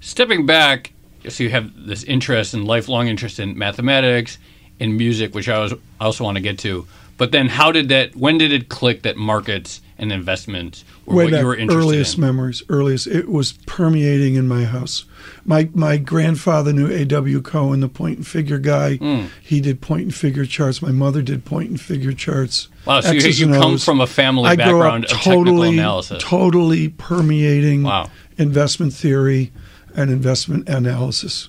Stepping 0.00 0.46
back, 0.46 0.92
so 1.28 1.42
you 1.44 1.50
have 1.50 1.70
this 1.86 2.02
interest 2.04 2.54
and 2.54 2.64
lifelong 2.66 3.08
interest 3.08 3.38
in 3.40 3.56
mathematics 3.58 4.38
and 4.80 4.96
music, 4.96 5.34
which 5.34 5.48
I 5.48 5.58
was 5.58 5.72
I 6.00 6.04
also 6.04 6.24
want 6.24 6.36
to 6.36 6.42
get 6.42 6.58
to. 6.60 6.86
But 7.18 7.32
then, 7.32 7.48
how 7.48 7.72
did 7.72 7.88
that? 7.88 8.14
When 8.14 8.36
did 8.38 8.52
it 8.52 8.68
click 8.68 9.02
that 9.02 9.16
markets 9.16 9.80
and 9.98 10.12
investments 10.12 10.84
were 11.06 11.14
Way 11.16 11.24
what 11.24 11.30
back, 11.32 11.40
you 11.40 11.46
were 11.46 11.56
interested 11.56 11.82
earliest 11.86 12.14
in? 12.16 12.20
memories, 12.20 12.62
earliest. 12.68 13.06
It 13.06 13.30
was 13.30 13.52
permeating 13.64 14.34
in 14.34 14.46
my 14.46 14.64
house. 14.64 15.06
My 15.46 15.70
my 15.72 15.96
grandfather 15.96 16.74
knew 16.74 16.88
A.W. 16.92 17.40
Cohen, 17.40 17.80
the 17.80 17.88
point 17.88 18.18
and 18.18 18.26
figure 18.26 18.58
guy. 18.58 18.96
Hmm. 18.96 19.24
He 19.42 19.62
did 19.62 19.80
point 19.80 20.02
and 20.02 20.14
figure 20.14 20.44
charts. 20.44 20.82
My 20.82 20.92
mother 20.92 21.22
did 21.22 21.46
point 21.46 21.70
and 21.70 21.80
figure 21.80 22.12
charts. 22.12 22.68
Wow, 22.86 23.00
so 23.00 23.12
you, 23.12 23.16
X's 23.16 23.40
you 23.40 23.46
and 23.46 23.54
come 23.54 23.78
from 23.78 24.02
a 24.02 24.06
family 24.06 24.50
I 24.50 24.56
background 24.56 25.06
up 25.06 25.12
of 25.12 25.16
technical 25.16 25.44
totally, 25.44 25.78
analysis. 25.78 26.22
totally 26.22 26.88
permeating 26.90 27.82
Wow. 27.84 28.10
investment 28.36 28.92
theory 28.92 29.52
and 29.96 30.10
investment 30.10 30.68
analysis. 30.68 31.48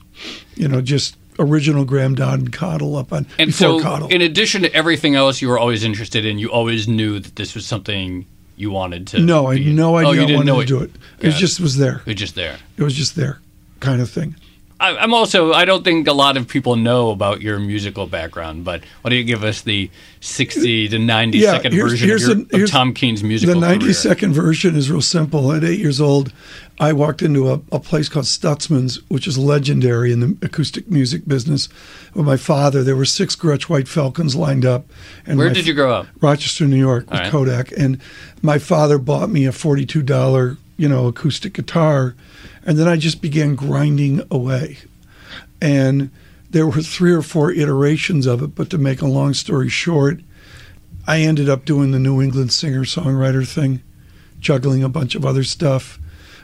You 0.56 0.68
know, 0.68 0.82
just 0.82 1.16
original 1.40 1.86
Graham 1.86 2.16
Dodd 2.16 2.40
and 2.40 2.52
Cottle 2.54 2.96
up 2.96 3.14
on 3.14 3.28
and 3.38 3.50
before 3.50 3.80
so, 3.80 3.82
Cottle. 3.82 4.08
in 4.08 4.22
addition 4.24 4.64
to 4.64 4.74
everything 4.74 5.14
else 5.16 5.40
you 5.42 5.50
were 5.50 5.60
always 5.60 5.84
interested 5.84 6.26
in, 6.26 6.40
you 6.40 6.50
always 6.52 6.88
knew 6.88 7.20
that 7.20 7.36
this 7.36 7.54
was 7.54 7.66
something 7.68 8.26
you 8.56 8.72
wanted 8.72 9.06
to. 9.08 9.20
no, 9.20 9.46
I 9.48 9.58
had 9.58 9.68
no 9.76 9.98
idea 9.98 10.10
Oh, 10.10 10.14
you 10.14 10.22
I 10.22 10.26
didn't 10.26 10.38
wanted 10.38 10.52
know 10.52 10.60
to 10.62 10.66
do 10.66 10.80
it. 10.82 10.92
It 11.20 11.28
Yeah. 11.34 11.38
just 11.38 11.60
was 11.60 11.78
there. 11.78 11.98
It 12.06 12.08
was 12.08 12.16
just 12.16 12.34
there. 12.34 12.58
It 12.78 12.82
was 12.84 12.96
just 12.96 13.16
there, 13.16 13.40
kind 13.82 14.02
of 14.02 14.10
thing. 14.10 14.36
I, 14.80 14.96
I'm 14.98 15.14
also. 15.14 15.54
I 15.54 15.66
don't 15.66 15.84
think 15.84 16.08
a 16.08 16.14
lot 16.14 16.38
of 16.38 16.48
people 16.48 16.76
know 16.76 17.10
about 17.10 17.42
your 17.42 17.58
musical 17.60 18.06
background, 18.06 18.64
but 18.64 18.82
why 19.02 19.10
don't 19.10 19.18
you 19.18 19.24
give 19.26 19.44
us 19.44 19.62
the 19.62 19.90
60 20.22 20.90
to 20.90 21.00
90 21.00 21.38
Yeah, 21.40 21.52
second 21.54 21.72
here's- 21.74 21.92
version 21.92 22.08
here's 22.08 22.24
of, 22.28 22.38
your, 22.38 22.46
the- 22.46 22.58
here's 22.58 22.70
of 22.70 22.74
Tom 22.74 22.94
Keene's 22.94 23.24
musical 23.24 23.56
The 23.60 23.68
90 23.68 23.86
career? 23.86 23.94
second 23.94 24.34
version 24.34 24.76
is 24.76 24.92
real 24.92 25.02
simple. 25.02 25.52
At 25.52 25.64
eight 25.64 25.80
years 25.80 26.00
old, 26.00 26.32
I 26.80 26.94
walked 26.94 27.24
into 27.24 27.50
a, 27.52 27.62
a 27.72 27.80
place 27.80 28.08
called 28.08 28.26
Stutzman's, 28.26 29.02
which 29.10 29.28
is 29.28 29.38
legendary 29.38 30.12
in 30.12 30.20
the 30.20 30.38
acoustic 30.46 30.90
music 30.92 31.28
business. 31.28 31.70
With 32.14 32.26
my 32.26 32.38
father, 32.38 32.84
there 32.84 32.96
were 32.96 33.06
six 33.06 33.36
Gretsch 33.36 33.64
White 33.64 33.88
Falcons 33.88 34.36
lined 34.36 34.66
up. 34.66 34.86
And 35.26 35.40
Where 35.40 35.50
did 35.52 35.66
you 35.66 35.74
grow 35.74 35.92
up? 35.94 36.08
Rochester, 36.22 36.66
New 36.68 36.76
York, 36.78 37.10
with 37.10 37.20
right. 37.20 37.32
Kodak. 37.32 37.72
And 37.72 38.00
my 38.44 38.60
father 38.60 39.00
bought 39.00 39.30
me 39.32 39.46
a 39.46 39.52
forty-two 39.52 40.04
dollar, 40.04 40.58
you 40.78 40.88
know, 40.88 41.08
acoustic 41.08 41.54
guitar, 41.54 42.14
and 42.68 42.78
then 42.78 42.88
I 42.88 42.98
just 42.98 43.22
began 43.22 43.56
grinding 43.56 44.22
away. 44.30 44.78
And 45.60 46.12
there 46.50 46.68
were 46.68 46.82
three 46.82 47.14
or 47.14 47.22
four 47.22 47.52
iterations 47.52 48.28
of 48.28 48.44
it. 48.44 48.54
But 48.54 48.70
to 48.70 48.78
make 48.78 49.02
a 49.02 49.08
long 49.08 49.34
story 49.34 49.70
short, 49.70 50.20
I 51.08 51.22
ended 51.22 51.50
up 51.50 51.66
doing 51.66 51.92
the 51.92 52.00
New 52.00 52.22
England 52.22 52.52
singer-songwriter 52.52 53.48
thing, 53.48 53.82
juggling 54.40 54.84
a 54.84 54.90
bunch 54.90 55.16
of 55.16 55.26
other 55.26 55.44
stuff. 55.44 55.98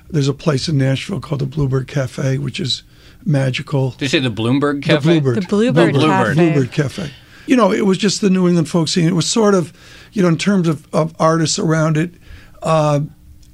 There's 0.10 0.27
a 0.30 0.34
place 0.34 0.68
in 0.68 0.77
Nashville 0.77 1.20
called 1.20 1.42
the 1.42 1.46
Bluebird 1.46 1.88
Cafe, 1.88 2.38
which 2.38 2.60
is 2.60 2.84
magical. 3.25 3.92
Did 3.92 4.06
you 4.06 4.08
say 4.10 4.20
the 4.20 4.30
Bloomberg 4.30 4.82
Cafe? 4.82 5.15
The 5.15 5.20
Bluebird. 5.20 5.44
The 5.44 5.48
Bluebird 5.48 5.94
Bluebird. 5.94 6.10
Cafe. 6.10 6.34
Bluebird 6.36 6.72
Cafe. 6.72 7.12
You 7.46 7.58
know, 7.58 7.74
it 7.74 7.86
was 7.86 7.98
just 7.98 8.22
the 8.22 8.30
New 8.30 8.48
England 8.48 8.70
folk 8.70 8.88
scene. 8.88 9.08
It 9.08 9.13
was 9.13 9.27
sort 9.27 9.53
of, 9.53 9.74
you 10.13 10.22
know, 10.22 10.30
in 10.30 10.38
terms 10.38 10.70
of, 10.70 10.88
of 10.94 11.13
artists 11.20 11.60
around 11.60 11.98
it, 11.98 12.13
uh, 12.62 13.01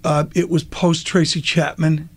uh, 0.04 0.26
it 0.36 0.50
was 0.50 0.64
post 0.64 1.08
Tracy 1.08 1.42
Chapman. 1.42 2.10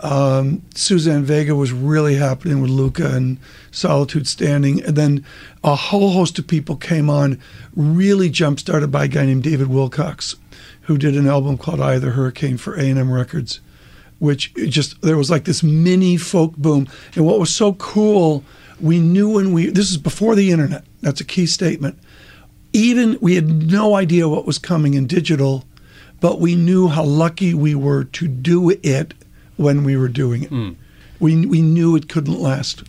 Um, 0.00 0.62
Suzanne 0.74 1.24
Vega 1.24 1.54
was 1.54 1.72
really 1.72 2.16
happening 2.16 2.60
with 2.60 2.70
Luka 2.70 3.14
and 3.14 3.38
Solitude 3.70 4.28
Standing. 4.28 4.82
And 4.84 4.96
then 4.96 5.24
a 5.64 5.74
whole 5.74 6.10
host 6.10 6.38
of 6.38 6.46
people 6.46 6.76
came 6.76 7.10
on, 7.10 7.40
really 7.74 8.30
jump 8.30 8.60
started 8.60 8.92
by 8.92 9.04
a 9.04 9.08
guy 9.08 9.26
named 9.26 9.42
David 9.42 9.68
Wilcox, 9.68 10.36
who 10.82 10.98
did 10.98 11.16
an 11.16 11.26
album 11.26 11.58
called 11.58 11.80
Eye 11.80 11.94
of 11.94 12.02
the 12.02 12.10
Hurricane 12.10 12.56
for 12.56 12.74
A&M 12.74 13.10
Records 13.10 13.60
which 14.18 14.52
just 14.54 15.00
there 15.02 15.16
was 15.16 15.30
like 15.30 15.44
this 15.44 15.62
mini 15.62 16.16
folk 16.16 16.56
boom. 16.56 16.88
And 17.14 17.24
what 17.24 17.38
was 17.38 17.54
so 17.54 17.74
cool, 17.74 18.44
we 18.80 18.98
knew 18.98 19.30
when 19.34 19.52
we 19.52 19.70
this 19.70 19.90
is 19.90 19.96
before 19.96 20.34
the 20.34 20.50
internet. 20.50 20.84
That's 21.00 21.20
a 21.20 21.24
key 21.24 21.46
statement. 21.46 21.98
Even 22.72 23.18
we 23.20 23.34
had 23.34 23.70
no 23.70 23.94
idea 23.94 24.28
what 24.28 24.46
was 24.46 24.58
coming 24.58 24.94
in 24.94 25.06
digital, 25.06 25.64
but 26.20 26.40
we 26.40 26.54
knew 26.54 26.88
how 26.88 27.04
lucky 27.04 27.54
we 27.54 27.74
were 27.74 28.04
to 28.04 28.28
do 28.28 28.70
it 28.70 29.14
when 29.58 29.84
we 29.84 29.94
were 29.98 30.08
doing 30.08 30.42
it. 30.44 30.76
We 31.20 31.44
we 31.44 31.60
knew 31.60 31.94
it 31.96 32.08
couldn't 32.08 32.40
last. 32.40 32.84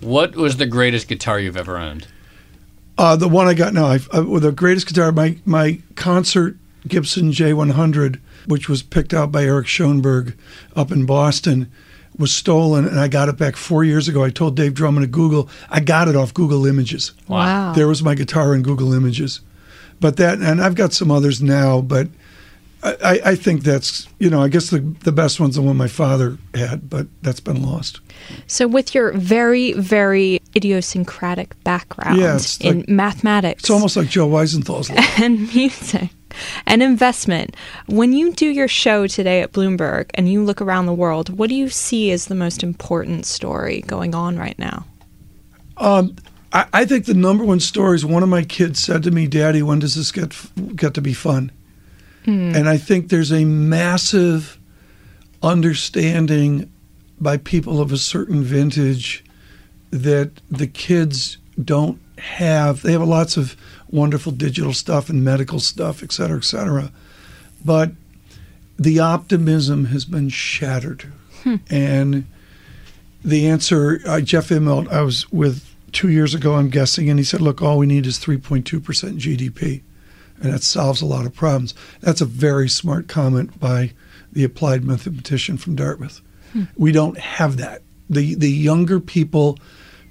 What 0.00 0.34
was 0.34 0.56
the 0.56 0.66
greatest 0.66 1.06
guitar 1.08 1.38
you've 1.38 1.56
ever 1.56 1.78
owned? 1.78 2.08
Uh, 2.98 3.14
the 3.14 3.28
one 3.28 3.46
I 3.46 3.54
got 3.54 3.74
now, 3.74 3.86
I, 3.86 4.00
uh, 4.14 4.24
with 4.24 4.42
the 4.42 4.52
greatest 4.52 4.86
guitar, 4.86 5.12
my 5.12 5.36
my 5.44 5.80
concert 5.94 6.56
Gibson 6.88 7.30
J100, 7.30 8.18
which 8.46 8.68
was 8.68 8.82
picked 8.82 9.12
out 9.12 9.30
by 9.30 9.44
Eric 9.44 9.66
Schoenberg 9.66 10.36
up 10.74 10.90
in 10.90 11.04
Boston, 11.04 11.70
was 12.18 12.32
stolen, 12.34 12.86
and 12.86 12.98
I 12.98 13.08
got 13.08 13.28
it 13.28 13.36
back 13.36 13.56
four 13.56 13.84
years 13.84 14.08
ago. 14.08 14.24
I 14.24 14.30
told 14.30 14.56
Dave 14.56 14.74
Drummond 14.74 15.04
at 15.04 15.10
Google, 15.10 15.48
I 15.68 15.80
got 15.80 16.08
it 16.08 16.16
off 16.16 16.32
Google 16.32 16.66
Images. 16.66 17.12
Wow. 17.28 17.72
There 17.74 17.88
was 17.88 18.02
my 18.02 18.14
guitar 18.14 18.54
in 18.54 18.62
Google 18.62 18.94
Images, 18.94 19.40
but 20.00 20.16
that, 20.16 20.38
and 20.38 20.62
I've 20.62 20.74
got 20.74 20.92
some 20.92 21.10
others 21.10 21.42
now, 21.42 21.80
but. 21.80 22.08
I, 23.04 23.20
I- 23.24 23.34
think 23.36 23.62
that's 23.64 24.08
you 24.18 24.30
know 24.30 24.42
I 24.42 24.48
guess 24.48 24.70
the 24.70 24.78
the 25.04 25.12
best 25.12 25.40
one's 25.40 25.56
the 25.56 25.62
one 25.62 25.76
my 25.76 25.88
father 25.88 26.38
had, 26.54 26.88
but 26.88 27.06
that's 27.22 27.40
been 27.40 27.62
lost. 27.62 28.00
So, 28.46 28.66
with 28.66 28.94
your 28.94 29.12
very, 29.12 29.72
very 29.72 30.40
idiosyncratic 30.56 31.62
background 31.64 32.18
Yeah, 32.18 32.38
in 32.60 32.78
like- 32.80 32.88
mathematics 32.88 33.62
It's 33.64 33.70
almost 33.70 33.96
like 33.96 34.08
Joe 34.08 34.28
Weisenthal's 34.28 34.90
life. 34.96 35.20
and 35.20 35.52
music 35.54 36.10
and 36.66 36.82
investment, 36.82 37.56
when 37.86 38.12
you 38.12 38.32
do 38.32 38.46
your 38.48 38.68
show 38.68 39.06
today 39.06 39.40
at 39.42 39.52
Bloomberg 39.52 40.10
and 40.14 40.30
you 40.30 40.44
look 40.44 40.60
around 40.60 40.86
the 40.86 40.92
world, 40.94 41.30
what 41.38 41.48
do 41.48 41.54
you 41.54 41.68
see 41.70 42.10
as 42.10 42.26
the 42.26 42.34
most 42.34 42.62
important 42.62 43.24
story 43.26 43.80
going 43.86 44.14
on 44.14 44.36
right 44.38 44.58
now? 44.58 44.84
Um, 45.78 46.16
I, 46.52 46.66
I 46.72 46.84
think 46.84 47.06
the 47.06 47.14
number 47.14 47.44
one 47.44 47.60
story 47.60 47.94
is 47.96 48.04
one 48.04 48.22
of 48.22 48.28
my 48.28 48.42
kids 48.42 48.80
said 48.82 49.02
to 49.04 49.10
me, 49.10 49.26
"Daddy, 49.26 49.62
when 49.62 49.78
does 49.78 49.94
this 49.94 50.12
get 50.12 50.34
get 50.76 50.94
to 50.94 51.00
be 51.02 51.12
fun?" 51.14 51.52
And 52.26 52.68
I 52.68 52.76
think 52.76 53.08
there's 53.08 53.32
a 53.32 53.44
massive 53.44 54.58
understanding 55.42 56.70
by 57.20 57.36
people 57.36 57.80
of 57.80 57.92
a 57.92 57.96
certain 57.96 58.42
vintage 58.42 59.24
that 59.90 60.32
the 60.50 60.66
kids 60.66 61.38
don't 61.62 62.00
have. 62.18 62.82
They 62.82 62.92
have 62.92 63.02
lots 63.02 63.36
of 63.36 63.56
wonderful 63.90 64.32
digital 64.32 64.72
stuff 64.72 65.08
and 65.08 65.24
medical 65.24 65.60
stuff, 65.60 66.02
et 66.02 66.12
cetera, 66.12 66.38
et 66.38 66.44
cetera, 66.44 66.90
but 67.64 67.92
the 68.78 68.98
optimism 68.98 69.86
has 69.86 70.04
been 70.04 70.28
shattered, 70.28 71.10
and 71.70 72.26
the 73.24 73.46
answer, 73.48 74.00
uh, 74.06 74.20
Jeff 74.20 74.48
Immelt, 74.48 74.88
I 74.88 75.00
was 75.02 75.30
with 75.32 75.74
two 75.92 76.10
years 76.10 76.34
ago, 76.34 76.54
I'm 76.56 76.68
guessing, 76.68 77.08
and 77.08 77.18
he 77.18 77.24
said, 77.24 77.40
look, 77.40 77.62
all 77.62 77.78
we 77.78 77.86
need 77.86 78.06
is 78.06 78.18
3.2% 78.18 78.64
GDP, 79.18 79.82
and 80.40 80.52
that 80.52 80.62
solves 80.62 81.02
a 81.02 81.06
lot 81.06 81.26
of 81.26 81.34
problems. 81.34 81.74
That's 82.00 82.20
a 82.20 82.26
very 82.26 82.68
smart 82.68 83.08
comment 83.08 83.58
by 83.58 83.92
the 84.32 84.44
applied 84.44 84.84
mathematician 84.84 85.56
from 85.56 85.76
Dartmouth. 85.76 86.20
Hmm. 86.52 86.64
We 86.76 86.92
don't 86.92 87.18
have 87.18 87.56
that. 87.56 87.82
The, 88.08 88.34
the 88.34 88.50
younger 88.50 89.00
people, 89.00 89.58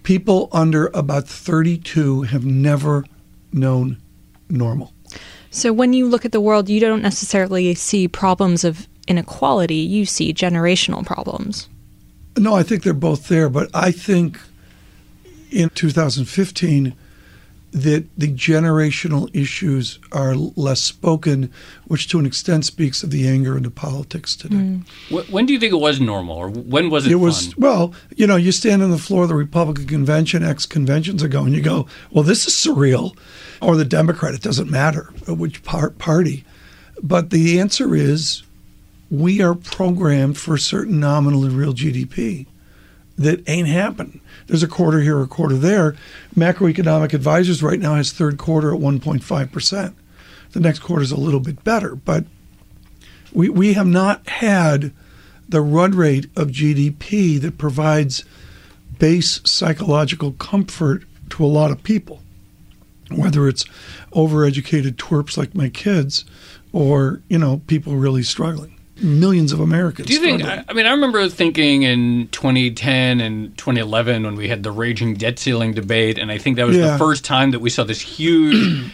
people 0.04 0.50
under 0.52 0.88
about 0.88 1.28
32, 1.28 2.24
have 2.24 2.46
never 2.46 3.06
known 3.54 3.98
normal. 4.50 4.94
So, 5.52 5.72
when 5.72 5.94
you 5.94 6.08
look 6.08 6.26
at 6.26 6.34
the 6.34 6.42
world, 6.42 6.70
you 6.70 6.82
don't 6.82 7.02
necessarily 7.02 7.74
see 7.76 8.08
problems 8.08 8.66
of 8.66 8.90
inequality, 9.08 9.76
you 9.76 10.06
see 10.06 10.34
generational 10.34 11.06
problems. 11.06 11.70
No, 12.38 12.54
I 12.54 12.64
think 12.64 12.84
they're 12.84 12.94
both 12.94 13.30
there, 13.30 13.50
but 13.50 13.70
I 13.74 13.92
think 13.92 14.40
in 15.52 15.70
2015 15.70 16.94
that 17.76 18.06
the 18.18 18.28
generational 18.34 19.30
issues 19.36 20.00
are 20.14 20.34
less 20.34 20.80
spoken, 20.80 21.52
which 21.88 22.08
to 22.08 22.18
an 22.20 22.26
extent 22.26 22.64
speaks 22.64 23.04
of 23.04 23.12
the 23.12 23.28
anger 23.28 23.58
into 23.58 23.70
politics 23.70 24.34
today. 24.34 24.56
Mm. 24.56 24.86
Wh- 25.10 25.30
When 25.34 25.46
do 25.46 25.52
you 25.52 25.60
think 25.60 25.74
it 25.74 25.78
was 25.82 26.00
normal, 26.00 26.38
or 26.38 26.50
when 26.50 26.90
was 26.90 27.06
it, 27.06 27.12
It 27.12 27.16
was 27.16 27.48
fun? 27.48 27.54
well, 27.58 27.94
you 28.16 28.28
know, 28.28 28.38
you 28.38 28.54
stand 28.54 28.82
on 28.82 28.92
the 28.92 28.98
floor 28.98 29.24
of 29.24 29.30
the 29.30 29.36
Republican 29.36 29.88
convention 29.88 30.42
ex 30.42 30.66
conventions 30.66 31.22
ago, 31.22 31.44
and 31.44 31.54
you 31.54 31.62
go, 31.62 31.86
"Well, 32.12 32.24
this 32.24 32.48
is 32.48 32.54
surreal," 32.54 33.14
or 33.62 33.76
the 33.76 33.84
Democrat. 33.84 34.34
It 34.34 34.42
doesn't 34.42 34.72
matter 34.72 35.12
which 35.28 35.62
par- 35.64 35.90
party, 35.90 36.46
but 37.04 37.30
the 37.30 37.60
answer 37.60 37.94
is 37.94 38.44
we 39.12 39.42
are 39.42 39.54
programmed 39.54 40.38
for 40.38 40.56
a 40.56 40.60
certain 40.60 40.98
nominal 41.02 41.44
and 41.44 41.58
real 41.58 41.74
GDP, 41.74 42.46
that 43.18 43.48
ain't 43.48 43.68
happening. 43.68 44.22
There's 44.48 44.64
a 44.64 44.68
quarter 44.68 45.02
here, 45.02 45.22
a 45.22 45.28
quarter 45.28 45.56
there. 45.56 45.96
Macroeconomic 46.36 47.14
Advisors 47.14 47.64
right 47.64 47.80
now 47.80 47.96
has 47.96 48.12
third 48.12 48.38
quarter 48.38 48.74
at 48.74 48.82
1.5%. 48.82 49.94
The 50.52 50.60
next 50.60 50.80
quarter 50.80 51.04
is 51.04 51.12
a 51.12 51.20
little 51.20 51.40
bit 51.40 51.64
better, 51.64 51.96
but 51.96 52.26
we, 53.34 53.50
we 53.50 53.74
have 53.74 53.88
not 53.88 54.28
had 54.28 54.94
the 55.48 55.62
run 55.62 55.92
rate 55.92 56.26
of 56.36 56.50
GDP 56.50 57.40
that 57.42 57.58
provides 57.58 58.24
base 58.98 59.42
psychological 59.44 60.32
comfort 60.34 61.04
to 61.30 61.44
a 61.44 61.48
lot 61.48 61.72
of 61.72 61.84
people, 61.84 62.22
whether 63.12 63.48
it's 63.48 63.66
overeducated 64.14 64.94
twerps 64.94 65.38
like 65.38 65.54
my 65.54 65.70
kids 65.70 66.26
or, 66.72 67.22
you 67.28 67.38
know, 67.38 67.62
people 67.68 67.96
really 67.96 68.24
struggling 68.24 68.75
millions 69.02 69.52
of 69.52 69.60
Americans. 69.60 70.08
Do 70.08 70.14
you 70.14 70.20
think? 70.20 70.44
I, 70.44 70.64
I, 70.68 70.74
mean, 70.74 70.86
I 70.86 70.92
remember 70.92 71.28
thinking 71.30 71.84
in 71.84 72.28
2010 72.30 73.20
and 73.20 73.58
2011 73.58 74.24
when 74.24 74.36
we 74.36 74.48
had 74.48 74.64
the 74.64 74.72
raging 74.72 75.16
debt 75.16 75.40
ceiling 75.40 75.74
debate, 75.74 76.18
and 76.18 76.32
I 76.32 76.38
think 76.38 76.58
that 76.58 76.66
was 76.66 76.78
yeah. 76.78 76.92
the 76.92 76.98
first 76.98 77.26
time 77.26 77.52
that 77.52 77.60
we 77.60 77.70
saw 77.70 77.84
this 77.84 78.02
huge. 78.02 78.92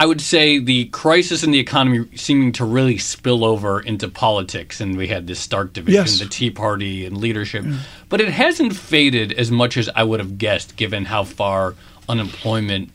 I 0.00 0.06
would 0.06 0.22
say 0.22 0.58
the 0.58 0.86
crisis 0.86 1.42
in 1.42 1.50
the 1.50 1.58
economy 1.58 2.06
seeming 2.16 2.52
to 2.52 2.64
really 2.64 2.96
spill 2.96 3.44
over 3.44 3.80
into 3.80 4.08
politics, 4.08 4.80
and 4.80 4.96
we 4.96 5.08
had 5.08 5.26
this 5.26 5.38
stark 5.38 5.74
division, 5.74 6.06
yes. 6.06 6.18
the 6.18 6.26
Tea 6.26 6.50
Party 6.50 7.04
and 7.04 7.18
leadership. 7.18 7.66
Yeah. 7.66 7.80
But 8.08 8.22
it 8.22 8.30
hasn't 8.30 8.74
faded 8.74 9.34
as 9.34 9.50
much 9.50 9.76
as 9.76 9.90
I 9.94 10.04
would 10.04 10.20
have 10.20 10.38
guessed, 10.38 10.76
given 10.76 11.04
how 11.04 11.24
far 11.24 11.74
unemployment 12.08 12.90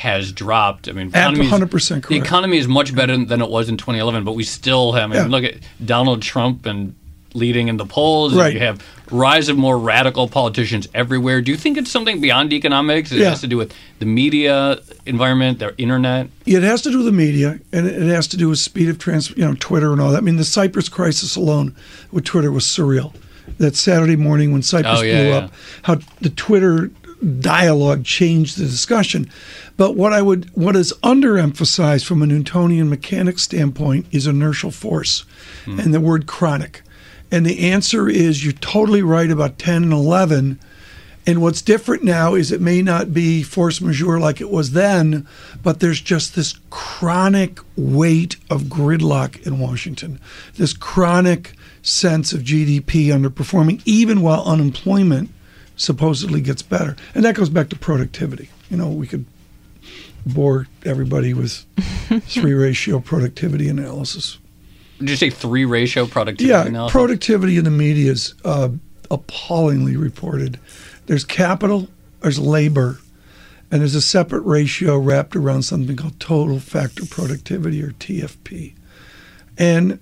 has 0.00 0.32
dropped. 0.32 0.88
I 0.88 0.92
mean, 0.92 1.10
100% 1.10 2.06
The 2.06 2.16
economy 2.16 2.56
is 2.56 2.66
much 2.66 2.94
better 2.94 3.22
than 3.22 3.42
it 3.42 3.50
was 3.50 3.68
in 3.68 3.76
2011, 3.76 4.24
but 4.24 4.32
we 4.32 4.44
still 4.44 4.92
have. 4.92 5.10
I 5.10 5.14
mean, 5.14 5.22
yeah. 5.24 5.28
look 5.28 5.44
at 5.44 5.56
Donald 5.84 6.22
Trump 6.22 6.64
and 6.64 6.94
leading 7.34 7.68
in 7.68 7.76
the 7.76 7.84
polls. 7.84 8.34
Right. 8.34 8.54
You 8.54 8.60
have 8.60 8.82
rise 9.10 9.50
of 9.50 9.58
more 9.58 9.78
radical 9.78 10.26
politicians 10.26 10.88
everywhere. 10.94 11.42
Do 11.42 11.50
you 11.50 11.58
think 11.58 11.76
it's 11.76 11.90
something 11.90 12.18
beyond 12.18 12.54
economics? 12.54 13.12
It 13.12 13.18
yeah. 13.18 13.28
has 13.28 13.42
to 13.42 13.46
do 13.46 13.58
with 13.58 13.74
the 13.98 14.06
media 14.06 14.80
environment, 15.04 15.58
the 15.58 15.76
internet. 15.76 16.30
It 16.46 16.62
has 16.62 16.80
to 16.82 16.90
do 16.90 16.96
with 16.96 17.06
the 17.06 17.12
media, 17.12 17.60
and 17.70 17.86
it 17.86 18.08
has 18.08 18.26
to 18.28 18.38
do 18.38 18.48
with 18.48 18.58
speed 18.58 18.88
of 18.88 18.98
trans, 18.98 19.28
you 19.36 19.44
know, 19.44 19.54
Twitter 19.60 19.92
and 19.92 20.00
all 20.00 20.12
that. 20.12 20.18
I 20.18 20.22
mean, 20.22 20.36
the 20.36 20.44
Cyprus 20.44 20.88
crisis 20.88 21.36
alone 21.36 21.76
with 22.10 22.24
Twitter 22.24 22.50
was 22.50 22.64
surreal. 22.64 23.12
That 23.58 23.76
Saturday 23.76 24.16
morning 24.16 24.52
when 24.52 24.62
Cyprus 24.62 25.00
oh, 25.00 25.02
yeah, 25.02 25.20
blew 25.20 25.28
yeah. 25.28 25.36
up, 25.36 25.52
how 25.82 25.96
the 26.22 26.30
Twitter 26.30 26.90
dialogue 27.40 28.04
changed 28.04 28.58
the 28.58 28.64
discussion. 28.64 29.30
But 29.76 29.96
what 29.96 30.12
I 30.12 30.22
would 30.22 30.50
what 30.56 30.76
is 30.76 30.92
underemphasized 31.02 32.04
from 32.04 32.22
a 32.22 32.26
Newtonian 32.26 32.88
mechanics 32.88 33.42
standpoint 33.42 34.06
is 34.10 34.26
inertial 34.26 34.70
force 34.70 35.24
mm. 35.64 35.82
and 35.82 35.92
the 35.92 36.00
word 36.00 36.26
chronic. 36.26 36.82
And 37.30 37.46
the 37.46 37.70
answer 37.70 38.08
is 38.08 38.44
you're 38.44 38.52
totally 38.54 39.02
right 39.02 39.30
about 39.30 39.58
10 39.58 39.84
and 39.84 39.92
11. 39.92 40.58
And 41.26 41.42
what's 41.42 41.62
different 41.62 42.02
now 42.02 42.34
is 42.34 42.50
it 42.50 42.60
may 42.60 42.82
not 42.82 43.12
be 43.14 43.42
force 43.42 43.80
majeure 43.80 44.18
like 44.18 44.40
it 44.40 44.50
was 44.50 44.72
then, 44.72 45.28
but 45.62 45.78
there's 45.78 46.00
just 46.00 46.34
this 46.34 46.58
chronic 46.70 47.60
weight 47.76 48.36
of 48.48 48.62
gridlock 48.62 49.46
in 49.46 49.60
Washington, 49.60 50.18
this 50.56 50.72
chronic 50.72 51.52
sense 51.82 52.32
of 52.32 52.40
GDP 52.40 53.06
underperforming, 53.08 53.80
even 53.84 54.22
while 54.22 54.42
unemployment 54.44 55.30
supposedly 55.80 56.42
gets 56.42 56.60
better. 56.60 56.94
And 57.14 57.24
that 57.24 57.34
goes 57.34 57.48
back 57.48 57.70
to 57.70 57.76
productivity. 57.76 58.50
You 58.68 58.76
know, 58.76 58.88
we 58.88 59.06
could 59.06 59.24
bore 60.26 60.66
everybody 60.84 61.32
with 61.32 61.64
three 62.26 62.52
ratio 62.52 63.00
productivity 63.00 63.68
analysis. 63.68 64.38
Did 64.98 65.08
you 65.08 65.16
say 65.16 65.30
three 65.30 65.64
ratio 65.64 66.04
productivity 66.04 66.50
yeah, 66.50 66.66
analysis? 66.66 66.92
productivity 66.92 67.56
in 67.56 67.64
the 67.64 67.70
media 67.70 68.12
is 68.12 68.34
uh, 68.44 68.68
appallingly 69.10 69.96
reported. 69.96 70.60
There's 71.06 71.24
capital, 71.24 71.88
there's 72.20 72.38
labor, 72.38 72.98
and 73.70 73.80
there's 73.80 73.94
a 73.94 74.02
separate 74.02 74.42
ratio 74.42 74.98
wrapped 74.98 75.34
around 75.34 75.62
something 75.62 75.96
called 75.96 76.20
total 76.20 76.60
factor 76.60 77.06
productivity 77.06 77.82
or 77.82 77.92
TFP. 77.92 78.74
And 79.56 79.98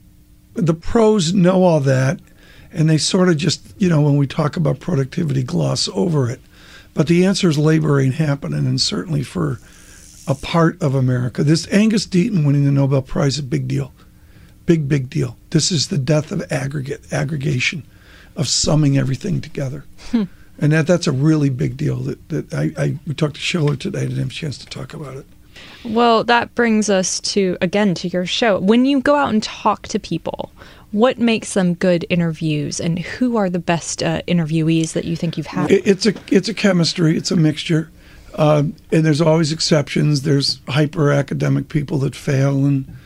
the 0.55 0.75
pros 0.75 1.33
know 1.33 1.63
all 1.63 1.79
that, 1.81 2.19
and 2.79 2.89
they 2.89 2.97
sort 2.97 3.29
of 3.29 3.37
just, 3.37 3.75
you 3.79 3.89
know, 3.89 4.01
when 4.01 4.17
we 4.17 4.27
talk 4.27 4.57
about 4.57 4.81
productivity, 4.81 5.43
gloss 5.43 5.89
over 5.93 6.31
it. 6.31 6.41
But 6.95 7.09
the 7.09 7.27
answer 7.27 7.49
is 7.49 7.59
labor 7.59 8.01
ain't 8.01 8.15
happening, 8.15 8.67
and 8.67 8.81
certainly 8.81 9.23
for 9.23 9.61
a 10.27 10.35
part 10.35 10.81
of 10.81 10.95
America. 10.95 11.43
This 11.43 11.69
Angus 11.73 12.07
Deaton 12.07 12.47
winning 12.47 12.65
the 12.65 12.73
Nobel 12.73 13.03
Prize 13.03 13.35
is 13.35 13.41
a 13.41 13.43
big 13.43 13.69
deal 13.69 13.93
big, 14.69 14.87
big 14.87 15.09
deal. 15.09 15.39
This 15.49 15.73
is 15.73 15.89
the 15.89 15.97
death 15.97 16.31
of 16.31 16.53
aggregate, 16.53 17.11
aggregation, 17.11 17.85
of 18.37 18.47
summing 18.47 18.99
everything 18.99 19.41
together. 19.41 19.85
Hmm. 20.11 20.25
And 20.59 20.73
that 20.73 20.87
that's 20.87 21.07
a 21.07 21.13
really 21.13 21.49
big 21.49 21.79
deal. 21.79 21.97
That, 21.97 22.29
that 22.29 22.55
I, 22.55 22.73
I 22.77 22.99
we 23.07 23.15
talked 23.15 23.37
to 23.37 23.41
Shiller 23.41 23.77
today. 23.77 24.01
I 24.01 24.03
didn't 24.03 24.19
have 24.19 24.29
a 24.29 24.31
chance 24.31 24.59
to 24.59 24.67
talk 24.67 24.93
about 24.93 25.17
it. 25.17 25.27
Well, 25.85 26.23
that 26.25 26.55
brings 26.55 26.91
us 26.91 27.19
to 27.21 27.57
again 27.63 27.95
to 27.95 28.09
your 28.09 28.27
show. 28.27 28.59
When 28.59 28.85
you 28.85 29.01
go 29.01 29.15
out 29.15 29.31
and 29.31 29.43
talk 29.43 29.89
to 29.89 29.99
people, 29.99 30.53
what 30.93 31.19
makes 31.19 31.55
them 31.55 31.75
good 31.75 32.07
interviews, 32.09 32.81
and 32.81 32.99
who 32.99 33.37
are 33.37 33.51
the 33.51 33.59
best 33.59 34.03
uh, 34.03 34.23
interviewees 34.23 34.93
that 34.93 35.05
you 35.05 35.17
think 35.17 35.37
you've 35.37 35.47
had? 35.47 35.71
It's 35.71 36.07
a 36.07 36.15
it's 36.31 36.49
a 36.49 36.55
chemistry. 36.55 37.17
It's 37.17 37.31
a 37.31 37.37
mixture, 37.37 37.91
uh, 38.35 38.65
and 38.91 39.05
there's 39.05 39.21
always 39.21 39.53
exceptions. 39.53 40.23
There's 40.23 40.61
hyper 40.69 41.13
academic 41.13 41.69
people 41.69 41.99
that 41.99 42.15
fail, 42.15 42.65
and 42.65 42.97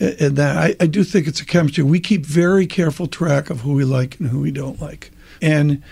and 0.00 0.36
that 0.36 0.56
I, 0.56 0.76
I 0.80 0.86
do 0.86 1.04
think 1.04 1.26
it's 1.26 1.40
a 1.40 1.46
chemistry. 1.46 1.84
We 1.84 2.00
keep 2.00 2.24
very 2.24 2.66
careful 2.66 3.06
track 3.06 3.50
of 3.50 3.60
who 3.60 3.74
we 3.74 3.84
like 3.84 4.18
and 4.20 4.28
who 4.28 4.40
we 4.40 4.50
don't 4.50 4.80
like. 4.80 5.10
And 5.42 5.82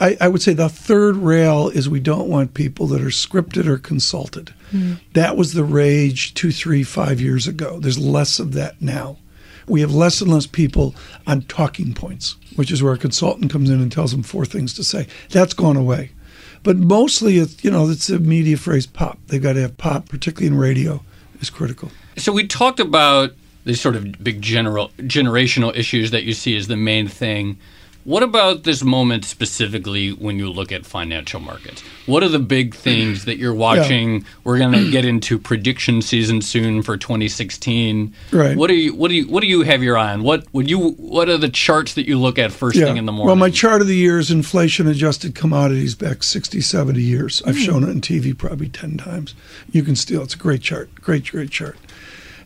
I, 0.00 0.16
I, 0.20 0.28
would 0.28 0.42
say 0.42 0.54
the 0.54 0.68
third 0.68 1.16
rail 1.16 1.68
is 1.68 1.88
we 1.88 2.00
don't 2.00 2.28
want 2.28 2.54
people 2.54 2.86
that 2.88 3.00
are 3.00 3.06
scripted 3.06 3.66
or 3.66 3.78
consulted. 3.78 4.52
Mm. 4.72 4.98
That 5.12 5.36
was 5.36 5.52
the 5.52 5.64
rage 5.64 6.34
two, 6.34 6.50
three, 6.50 6.82
five 6.82 7.20
years 7.20 7.46
ago. 7.46 7.78
There's 7.78 7.98
less 7.98 8.40
of 8.40 8.52
that 8.54 8.80
now. 8.82 9.18
We 9.66 9.80
have 9.80 9.94
less 9.94 10.20
and 10.20 10.30
less 10.30 10.46
people 10.46 10.94
on 11.26 11.42
talking 11.42 11.94
points, 11.94 12.36
which 12.56 12.70
is 12.70 12.82
where 12.82 12.92
a 12.92 12.98
consultant 12.98 13.50
comes 13.50 13.70
in 13.70 13.80
and 13.80 13.90
tells 13.90 14.12
them 14.12 14.22
four 14.22 14.44
things 14.44 14.74
to 14.74 14.84
say. 14.84 15.06
That's 15.30 15.54
gone 15.54 15.76
away. 15.76 16.10
But 16.62 16.76
mostly, 16.76 17.38
it's, 17.38 17.62
you 17.64 17.70
know, 17.70 17.88
it's 17.88 18.08
a 18.08 18.18
media 18.18 18.56
phrase 18.56 18.86
pop. 18.86 19.18
They've 19.26 19.42
got 19.42 19.54
to 19.54 19.62
have 19.62 19.76
pop, 19.78 20.08
particularly 20.08 20.46
in 20.46 20.56
radio, 20.56 21.02
is 21.40 21.50
critical. 21.50 21.90
So 22.16 22.32
we 22.32 22.46
talked 22.46 22.78
about 22.78 23.32
these 23.64 23.80
sort 23.80 23.96
of 23.96 24.22
big 24.22 24.42
general 24.42 24.90
generational 24.98 25.74
issues 25.76 26.10
that 26.10 26.24
you 26.24 26.34
see 26.34 26.56
as 26.56 26.68
the 26.68 26.76
main 26.76 27.08
thing. 27.08 27.58
What 28.04 28.24
about 28.24 28.64
this 28.64 28.82
moment 28.82 29.24
specifically 29.24 30.10
when 30.10 30.36
you 30.36 30.50
look 30.50 30.72
at 30.72 30.84
financial 30.84 31.38
markets? 31.38 31.82
What 32.06 32.24
are 32.24 32.28
the 32.28 32.40
big 32.40 32.74
things 32.74 33.26
that 33.26 33.38
you're 33.38 33.54
watching? 33.54 34.14
Yeah. 34.14 34.26
We're 34.42 34.58
going 34.58 34.72
to 34.72 34.90
get 34.92 35.04
into 35.04 35.38
prediction 35.38 36.02
season 36.02 36.42
soon 36.42 36.82
for 36.82 36.96
2016. 36.96 38.12
Right. 38.32 38.56
What 38.56 38.66
do 38.66 38.74
you 38.74 38.94
what 38.94 39.08
do 39.08 39.14
you 39.14 39.28
what 39.28 39.40
do 39.40 39.46
you 39.46 39.62
have 39.62 39.84
your 39.84 39.96
eye 39.96 40.12
on? 40.12 40.24
What 40.24 40.52
would 40.52 40.68
you 40.68 40.90
what 40.92 41.28
are 41.28 41.38
the 41.38 41.48
charts 41.48 41.94
that 41.94 42.08
you 42.08 42.18
look 42.18 42.40
at 42.40 42.50
first 42.50 42.76
yeah. 42.76 42.86
thing 42.86 42.96
in 42.96 43.06
the 43.06 43.12
morning? 43.12 43.28
Well, 43.28 43.36
my 43.36 43.50
chart 43.50 43.80
of 43.80 43.86
the 43.86 43.96
year 43.96 44.18
is 44.18 44.32
inflation 44.32 44.88
adjusted 44.88 45.36
commodities 45.36 45.94
back 45.94 46.24
60, 46.24 46.60
70 46.60 47.00
years. 47.00 47.40
I've 47.46 47.54
mm. 47.54 47.64
shown 47.64 47.84
it 47.84 47.90
on 47.90 48.00
TV 48.00 48.36
probably 48.36 48.68
10 48.68 48.96
times. 48.96 49.34
You 49.70 49.84
can 49.84 49.94
steal. 49.94 50.22
It's 50.22 50.34
a 50.34 50.38
great 50.38 50.62
chart. 50.62 50.92
Great 50.96 51.30
great 51.30 51.50
chart. 51.50 51.76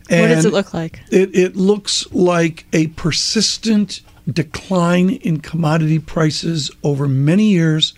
And 0.09 0.21
what 0.21 0.35
does 0.35 0.45
it 0.45 0.53
look 0.53 0.73
like? 0.73 0.99
It, 1.11 1.35
it 1.35 1.55
looks 1.55 2.09
like 2.13 2.65
a 2.73 2.87
persistent 2.87 4.01
decline 4.31 5.09
in 5.09 5.39
commodity 5.39 5.99
prices 5.99 6.71
over 6.83 7.07
many 7.07 7.45
years. 7.45 7.93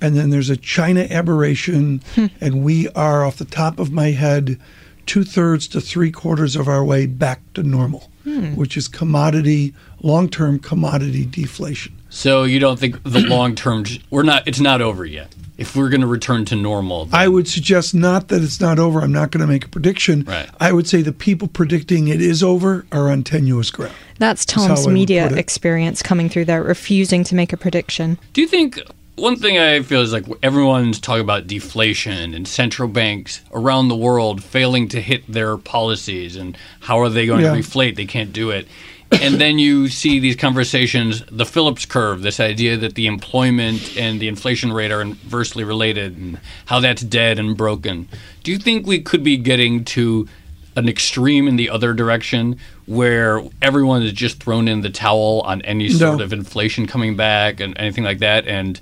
And 0.00 0.16
then 0.16 0.30
there's 0.30 0.50
a 0.50 0.56
China 0.56 1.06
aberration, 1.10 2.02
hmm. 2.14 2.26
and 2.40 2.64
we 2.64 2.88
are, 2.90 3.24
off 3.24 3.36
the 3.36 3.44
top 3.44 3.78
of 3.78 3.92
my 3.92 4.10
head, 4.10 4.60
two 5.06 5.24
thirds 5.24 5.68
to 5.68 5.80
three 5.80 6.10
quarters 6.10 6.56
of 6.56 6.68
our 6.68 6.84
way 6.84 7.06
back 7.06 7.40
to 7.54 7.62
normal, 7.62 8.10
hmm. 8.24 8.54
which 8.54 8.76
is 8.76 8.88
commodity, 8.88 9.72
long 10.02 10.28
term 10.28 10.58
commodity 10.58 11.24
deflation. 11.24 11.94
So 12.14 12.44
you 12.44 12.60
don't 12.60 12.78
think 12.78 13.02
the 13.02 13.20
long 13.20 13.56
term, 13.56 13.84
we're 14.08 14.22
not, 14.22 14.46
it's 14.46 14.60
not 14.60 14.80
over 14.80 15.04
yet? 15.04 15.34
if 15.56 15.76
we're 15.76 15.88
going 15.88 16.00
to 16.00 16.06
return 16.06 16.44
to 16.44 16.56
normal? 16.56 17.06
Then... 17.06 17.20
I 17.20 17.28
would 17.28 17.46
suggest 17.46 17.94
not 17.94 18.28
that 18.28 18.42
it's 18.42 18.60
not 18.60 18.78
over. 18.78 19.00
I'm 19.00 19.12
not 19.12 19.30
going 19.30 19.40
to 19.40 19.46
make 19.46 19.64
a 19.64 19.68
prediction. 19.68 20.24
Right. 20.24 20.48
I 20.60 20.72
would 20.72 20.88
say 20.88 21.02
the 21.02 21.12
people 21.12 21.48
predicting 21.48 22.08
it 22.08 22.20
is 22.20 22.42
over 22.42 22.86
are 22.90 23.10
on 23.10 23.22
tenuous 23.22 23.70
ground. 23.70 23.94
That's 24.18 24.44
Tom's 24.44 24.88
media 24.88 25.32
experience 25.34 26.02
coming 26.02 26.28
through 26.28 26.46
there, 26.46 26.62
refusing 26.62 27.24
to 27.24 27.34
make 27.34 27.52
a 27.52 27.56
prediction. 27.56 28.18
Do 28.32 28.40
you 28.40 28.48
think 28.48 28.80
one 29.16 29.36
thing 29.36 29.58
I 29.58 29.82
feel 29.82 30.00
is 30.00 30.12
like 30.12 30.26
everyone's 30.42 30.98
talking 30.98 31.22
about 31.22 31.46
deflation 31.46 32.34
and 32.34 32.48
central 32.48 32.88
banks 32.88 33.42
around 33.52 33.88
the 33.88 33.96
world 33.96 34.42
failing 34.42 34.88
to 34.88 35.00
hit 35.00 35.26
their 35.28 35.56
policies 35.56 36.34
and 36.34 36.58
how 36.80 36.98
are 36.98 37.08
they 37.08 37.26
going 37.26 37.44
yeah. 37.44 37.54
to 37.54 37.60
reflate? 37.60 37.94
They 37.94 38.06
can't 38.06 38.32
do 38.32 38.50
it 38.50 38.66
and 39.22 39.40
then 39.40 39.58
you 39.58 39.88
see 39.88 40.18
these 40.18 40.36
conversations, 40.36 41.22
the 41.30 41.46
Phillips 41.46 41.86
curve, 41.86 42.22
this 42.22 42.40
idea 42.40 42.76
that 42.76 42.94
the 42.94 43.06
employment 43.06 43.96
and 43.96 44.20
the 44.20 44.28
inflation 44.28 44.72
rate 44.72 44.90
are 44.90 45.00
inversely 45.00 45.64
related, 45.64 46.16
and 46.16 46.40
how 46.66 46.80
that's 46.80 47.02
dead 47.02 47.38
and 47.38 47.56
broken. 47.56 48.08
Do 48.42 48.50
you 48.52 48.58
think 48.58 48.86
we 48.86 49.00
could 49.00 49.22
be 49.22 49.36
getting 49.36 49.84
to 49.86 50.28
an 50.76 50.88
extreme 50.88 51.46
in 51.46 51.56
the 51.56 51.70
other 51.70 51.92
direction 51.94 52.58
where 52.86 53.42
everyone 53.62 54.02
is 54.02 54.12
just 54.12 54.42
thrown 54.42 54.68
in 54.68 54.80
the 54.80 54.90
towel 54.90 55.40
on 55.44 55.62
any 55.62 55.88
sort 55.88 56.18
no. 56.18 56.24
of 56.24 56.32
inflation 56.32 56.86
coming 56.86 57.16
back 57.16 57.60
and 57.60 57.78
anything 57.78 58.04
like 58.04 58.18
that 58.18 58.46
and 58.46 58.80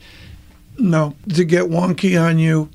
No, 0.78 1.14
to 1.34 1.44
get 1.44 1.64
wonky 1.64 2.20
on 2.20 2.38
you, 2.38 2.70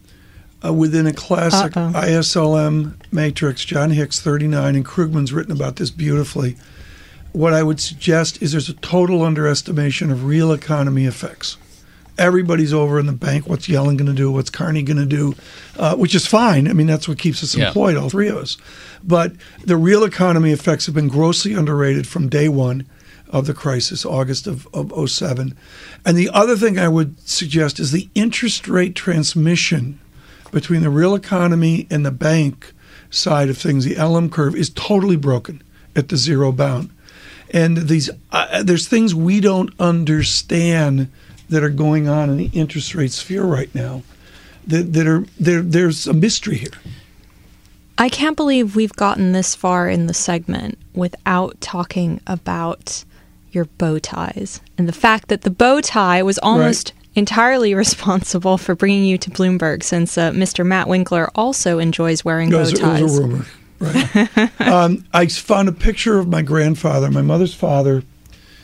uh, 0.64 0.74
within 0.74 1.08
a 1.08 1.14
classic 1.14 1.76
Uh-oh. 1.76 1.92
ISLM 1.94 2.94
matrix, 3.12 3.66
John 3.66 3.92
Hicks 3.92 4.20
39, 4.20 4.76
and 4.76 4.86
Krugman's 4.86 5.34
written 5.34 5.52
about 5.52 5.78
this 5.78 5.90
beautifully. 5.90 6.58
What 7.38 7.54
I 7.54 7.62
would 7.62 7.80
suggest 7.80 8.42
is 8.42 8.52
there's 8.52 8.68
a 8.68 8.74
total 8.74 9.22
underestimation 9.22 10.10
of 10.10 10.26
real 10.26 10.52
economy 10.52 11.06
effects. 11.06 11.56
Everybody's 12.18 12.74
over 12.74 13.00
in 13.00 13.06
the 13.06 13.12
bank. 13.12 13.48
What's 13.48 13.68
Yellen 13.68 13.96
going 13.96 14.08
to 14.08 14.14
do? 14.14 14.32
What's 14.32 14.50
Carney 14.50 14.82
going 14.82 14.98
to 14.98 15.06
do? 15.06 15.36
Uh, 15.78 15.96
which 15.96 16.16
is 16.16 16.26
fine. 16.26 16.68
I 16.68 16.74
mean, 16.74 16.88
that's 16.88 17.08
what 17.08 17.20
keeps 17.20 17.44
us 17.44 17.56
Yeah. 17.56 17.68
employed, 17.68 17.96
all 17.96 18.10
three 18.10 18.28
of 18.28 18.38
us. 18.38 18.58
But 19.04 19.34
the 19.64 19.78
real 19.78 20.04
economy 20.04 20.52
effects 20.52 20.88
have 20.88 20.96
been 20.96 21.10
grossly 21.10 21.54
underrated 21.54 22.08
from 22.08 22.28
day 22.28 22.50
one 22.50 22.88
of 23.30 23.46
the 23.46 23.54
crisis, 23.54 24.04
August 24.04 24.48
of, 24.48 24.68
of 24.74 24.92
07. 25.08 25.56
And 26.08 26.18
the 26.18 26.32
other 26.34 26.56
thing 26.56 26.80
I 26.80 26.88
would 26.88 27.20
suggest 27.30 27.80
is 27.80 27.92
the 27.92 28.10
interest 28.16 28.68
rate 28.68 28.96
transmission 28.96 30.00
between 30.50 30.82
the 30.82 30.90
real 30.90 31.14
economy 31.14 31.86
and 31.92 32.04
the 32.04 32.10
bank 32.10 32.74
side 33.12 33.48
of 33.48 33.60
things, 33.60 33.86
the 33.86 33.94
LM 34.04 34.32
curve, 34.32 34.56
is 34.56 34.72
totally 34.72 35.18
broken 35.18 35.62
at 35.96 36.10
the 36.10 36.18
zero 36.18 36.52
bound. 36.52 36.90
And 37.52 37.78
these, 37.78 38.10
uh, 38.32 38.64
there's 38.64 38.88
things 38.88 39.16
we 39.16 39.40
don't 39.40 39.74
understand 39.80 41.12
that 41.50 41.64
are 41.64 41.70
going 41.70 42.08
on 42.08 42.30
in 42.30 42.38
the 42.38 42.50
interest 42.54 42.94
rate 42.94 43.12
sphere 43.12 43.44
right 43.44 43.74
now. 43.74 44.04
That, 44.66 44.92
that 44.94 45.08
are 45.08 45.26
there. 45.40 45.62
There's 45.62 46.08
a 46.08 46.14
mystery 46.14 46.58
here. 46.58 46.72
I 47.98 48.10
can't 48.10 48.36
believe 48.36 48.76
we've 48.76 48.94
gotten 48.94 49.32
this 49.32 49.56
far 49.56 49.90
in 49.90 50.08
the 50.08 50.14
segment 50.14 50.78
without 50.94 51.60
talking 51.62 52.20
about 52.28 53.06
your 53.52 53.66
bow 53.66 53.98
ties 53.98 54.62
and 54.78 54.88
the 54.88 54.94
fact 54.94 55.30
that 55.30 55.42
the 55.42 55.50
bow 55.50 55.82
tie 55.82 56.22
was 56.22 56.38
almost 56.40 56.94
entirely 57.16 57.74
responsible 57.76 58.58
for 58.58 58.76
bringing 58.76 59.06
you 59.06 59.18
to 59.18 59.32
Bloomberg, 59.32 59.84
since 59.84 60.18
uh, 60.18 60.32
Mr. 60.32 60.66
Matt 60.66 60.88
Winkler 60.88 61.30
also 61.34 61.80
enjoys 61.80 62.24
wearing 62.24 62.52
bow 62.52 62.60
was, 62.60 62.74
it 62.74 62.80
ties. 62.80 63.02
was 63.02 63.20
a 63.20 63.22
rumor. 63.22 63.46
Right. 63.80 64.62
um, 64.62 65.06
I 65.14 65.28
found 65.28 65.70
a 65.70 65.74
picture 65.74 66.18
of 66.18 66.28
my 66.28 66.42
grandfather, 66.42 67.12
my 67.12 67.22
mother's 67.22 67.54
father, 67.54 68.04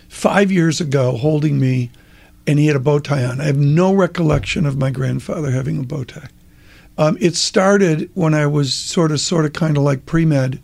five 0.10 0.52
years 0.52 0.82
ago, 0.82 1.17
holding 1.17 1.60
me, 1.60 1.91
and 2.47 2.60
he 2.60 2.67
had 2.67 2.76
a 2.76 2.80
bow 2.80 2.99
tie 2.99 3.23
on. 3.23 3.39
I 3.41 3.45
have 3.45 3.58
no 3.58 3.93
recollection 3.93 4.65
of 4.65 4.78
my 4.78 4.91
grandfather 4.91 5.52
having 5.52 5.80
a 5.80 5.84
bow 5.84 6.04
tie. 6.04 6.30
Um, 6.97 7.17
it 7.19 7.36
started 7.36 8.10
when 8.13 8.34
I 8.34 8.45
was 8.45 8.73
sort 8.73 9.12
of, 9.12 9.19
sort 9.19 9.45
of, 9.45 9.54
kind 9.54 9.78
of 9.78 9.84
like 9.84 10.06
pre 10.06 10.26
med, 10.26 10.62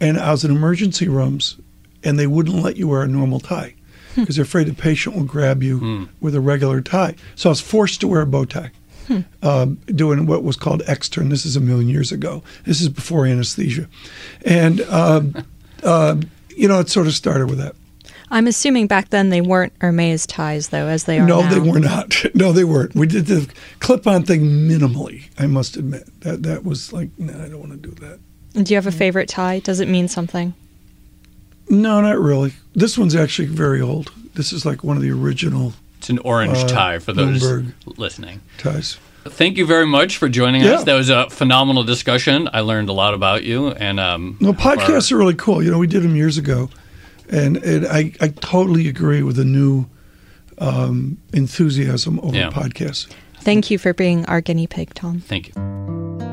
and 0.00 0.18
I 0.18 0.30
was 0.30 0.44
in 0.44 0.50
emergency 0.50 1.08
rooms, 1.08 1.56
and 2.04 2.18
they 2.18 2.26
wouldn't 2.26 2.62
let 2.62 2.76
you 2.76 2.88
wear 2.88 3.02
a 3.02 3.08
normal 3.08 3.40
tie 3.40 3.74
because 4.14 4.36
they're 4.36 4.44
afraid 4.44 4.66
the 4.66 4.74
patient 4.74 5.16
will 5.16 5.24
grab 5.24 5.62
you 5.62 6.08
with 6.20 6.34
a 6.34 6.40
regular 6.40 6.80
tie. 6.80 7.14
So 7.34 7.48
I 7.48 7.52
was 7.52 7.60
forced 7.60 8.00
to 8.02 8.08
wear 8.08 8.20
a 8.20 8.26
bow 8.26 8.44
tie 8.44 8.70
um, 9.42 9.74
doing 9.86 10.26
what 10.26 10.42
was 10.44 10.56
called 10.56 10.82
extern. 10.86 11.28
This 11.28 11.44
is 11.46 11.56
a 11.56 11.60
million 11.60 11.88
years 11.88 12.12
ago. 12.12 12.42
This 12.64 12.80
is 12.80 12.88
before 12.88 13.26
anesthesia, 13.26 13.88
and 14.44 14.80
um, 14.82 15.44
um, 15.82 16.22
you 16.56 16.68
know 16.68 16.80
it 16.80 16.88
sort 16.88 17.06
of 17.06 17.14
started 17.14 17.48
with 17.48 17.58
that. 17.58 17.74
I'm 18.30 18.46
assuming 18.46 18.86
back 18.86 19.10
then 19.10 19.28
they 19.28 19.42
weren't 19.42 19.74
Hermes 19.82 20.26
ties, 20.26 20.68
though, 20.70 20.86
as 20.86 21.04
they 21.04 21.18
are 21.20 21.26
No, 21.26 21.42
now. 21.42 21.50
they 21.50 21.60
were 21.60 21.78
not. 21.78 22.16
No, 22.34 22.50
they 22.52 22.64
weren't. 22.64 22.94
We 22.94 23.06
did 23.06 23.26
the 23.26 23.46
clip-on 23.80 24.22
thing 24.22 24.40
minimally. 24.40 25.24
I 25.38 25.46
must 25.46 25.76
admit 25.76 26.08
that 26.20 26.42
that 26.44 26.64
was 26.64 26.94
like, 26.94 27.10
no, 27.18 27.34
I 27.34 27.48
don't 27.50 27.60
want 27.60 27.72
to 27.72 27.76
do 27.90 27.94
that. 28.06 28.20
Do 28.64 28.72
you 28.72 28.76
have 28.78 28.86
a 28.86 28.92
favorite 28.92 29.28
tie? 29.28 29.58
Does 29.58 29.80
it 29.80 29.88
mean 29.88 30.08
something? 30.08 30.54
No, 31.68 32.00
not 32.00 32.18
really. 32.18 32.54
This 32.74 32.96
one's 32.96 33.14
actually 33.14 33.48
very 33.48 33.82
old. 33.82 34.10
This 34.34 34.50
is 34.50 34.64
like 34.64 34.82
one 34.82 34.96
of 34.96 35.02
the 35.02 35.10
original 35.10 35.74
It's 36.02 36.10
an 36.10 36.18
orange 36.18 36.58
Uh, 36.58 36.66
tie 36.66 36.98
for 36.98 37.12
those 37.12 37.40
Bloomberg. 37.40 37.72
listening. 37.96 38.40
ties. 38.58 38.98
Thank 39.24 39.56
you 39.56 39.64
very 39.64 39.86
much 39.86 40.16
for 40.16 40.28
joining 40.28 40.62
Yeah. 40.62 40.72
us. 40.72 40.82
That 40.84 40.94
was 40.94 41.10
a 41.10 41.30
phenomenal 41.30 41.84
discussion. 41.84 42.48
I 42.52 42.58
learned 42.62 42.88
a 42.88 42.92
lot 42.92 43.14
about 43.14 43.44
you, 43.44 43.68
and 43.68 44.00
um, 44.00 44.36
No, 44.40 44.48
hope 44.52 44.66
our- 44.66 44.76
podcasts 44.78 45.12
are 45.12 45.16
really 45.16 45.34
cool. 45.36 45.62
You 45.62 45.70
know, 45.70 45.78
we 45.78 45.86
did 45.86 46.02
them 46.02 46.16
years 46.16 46.38
ago, 46.38 46.70
and, 47.30 47.56
and 47.58 47.86
I, 47.86 48.10
I 48.20 48.28
totally 48.40 48.88
agree 48.88 49.22
with 49.22 49.36
the 49.36 49.44
new 49.44 49.86
um, 50.58 51.18
enthusiasm 51.32 52.18
over 52.20 52.34
Yeah. 52.36 52.50
podcasts. 52.50 53.06
Thank 53.40 53.70
you 53.70 53.78
for 53.78 53.94
being 53.94 54.24
our 54.26 54.40
guinea 54.40 54.66
pig, 54.66 54.92
Tom. 54.94 55.20
Thank 55.20 55.52
you. 55.54 56.31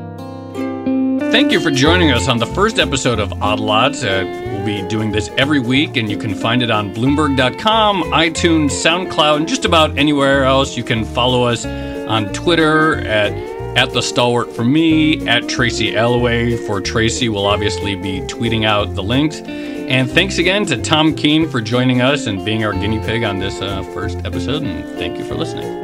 Thank 1.30 1.52
you 1.52 1.60
for 1.60 1.70
joining 1.70 2.10
us 2.10 2.28
on 2.28 2.38
the 2.38 2.46
first 2.46 2.80
episode 2.80 3.20
of 3.20 3.32
Odd 3.40 3.60
Lots. 3.60 4.02
Uh, 4.02 4.24
we'll 4.26 4.66
be 4.66 4.86
doing 4.88 5.12
this 5.12 5.30
every 5.38 5.60
week, 5.60 5.96
and 5.96 6.10
you 6.10 6.18
can 6.18 6.34
find 6.34 6.60
it 6.60 6.72
on 6.72 6.92
Bloomberg.com, 6.92 8.02
iTunes, 8.12 8.70
SoundCloud, 8.70 9.36
and 9.36 9.48
just 9.48 9.64
about 9.64 9.96
anywhere 9.96 10.42
else. 10.42 10.76
You 10.76 10.82
can 10.82 11.04
follow 11.04 11.44
us 11.44 11.64
on 11.64 12.32
Twitter 12.32 12.96
at 13.02 13.32
at 13.76 13.92
the 13.92 14.02
stalwart 14.02 14.52
for 14.52 14.64
me, 14.64 15.24
at 15.28 15.48
Tracy 15.48 15.96
Alloway 15.96 16.56
for 16.66 16.80
Tracy. 16.80 17.28
We'll 17.28 17.46
obviously 17.46 17.94
be 17.94 18.20
tweeting 18.22 18.66
out 18.66 18.96
the 18.96 19.02
links. 19.02 19.38
And 19.40 20.10
thanks 20.10 20.38
again 20.38 20.66
to 20.66 20.82
Tom 20.82 21.14
Keene 21.14 21.48
for 21.48 21.60
joining 21.60 22.00
us 22.00 22.26
and 22.26 22.44
being 22.44 22.64
our 22.64 22.72
guinea 22.72 22.98
pig 22.98 23.22
on 23.22 23.38
this 23.38 23.60
uh, 23.60 23.84
first 23.94 24.18
episode. 24.24 24.64
And 24.64 24.84
thank 24.98 25.16
you 25.16 25.24
for 25.24 25.36
listening. 25.36 25.79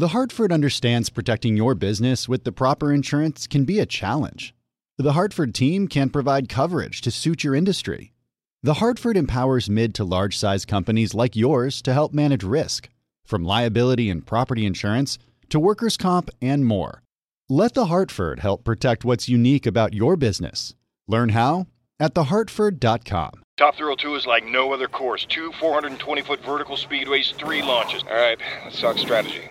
The 0.00 0.08
Hartford 0.08 0.50
understands 0.50 1.10
protecting 1.10 1.58
your 1.58 1.74
business 1.74 2.26
with 2.26 2.44
the 2.44 2.52
proper 2.52 2.90
insurance 2.90 3.46
can 3.46 3.66
be 3.66 3.80
a 3.80 3.84
challenge. 3.84 4.54
The 4.96 5.12
Hartford 5.12 5.54
team 5.54 5.88
can 5.88 6.08
provide 6.08 6.48
coverage 6.48 7.02
to 7.02 7.10
suit 7.10 7.44
your 7.44 7.54
industry. 7.54 8.14
The 8.62 8.80
Hartford 8.80 9.18
empowers 9.18 9.68
mid 9.68 9.94
to 9.96 10.04
large 10.04 10.38
size 10.38 10.64
companies 10.64 11.12
like 11.12 11.36
yours 11.36 11.82
to 11.82 11.92
help 11.92 12.14
manage 12.14 12.42
risk, 12.42 12.88
from 13.26 13.44
liability 13.44 14.08
and 14.08 14.24
property 14.24 14.64
insurance 14.64 15.18
to 15.50 15.60
workers' 15.60 15.98
comp 15.98 16.30
and 16.40 16.64
more. 16.64 17.02
Let 17.50 17.74
The 17.74 17.84
Hartford 17.84 18.40
help 18.40 18.64
protect 18.64 19.04
what's 19.04 19.28
unique 19.28 19.66
about 19.66 19.92
your 19.92 20.16
business. 20.16 20.74
Learn 21.08 21.28
how 21.28 21.66
at 21.98 22.14
thehartford.com. 22.14 23.32
Top 23.58 23.76
Thrill 23.76 23.94
2 23.94 24.14
is 24.14 24.26
like 24.26 24.46
no 24.46 24.72
other 24.72 24.88
course. 24.88 25.26
Two 25.26 25.52
420 25.60 26.22
foot 26.22 26.42
vertical 26.42 26.78
speedways, 26.78 27.34
three 27.34 27.60
launches. 27.60 28.02
All 28.04 28.16
right, 28.16 28.38
let's 28.64 28.80
talk 28.80 28.96
strategy. 28.96 29.50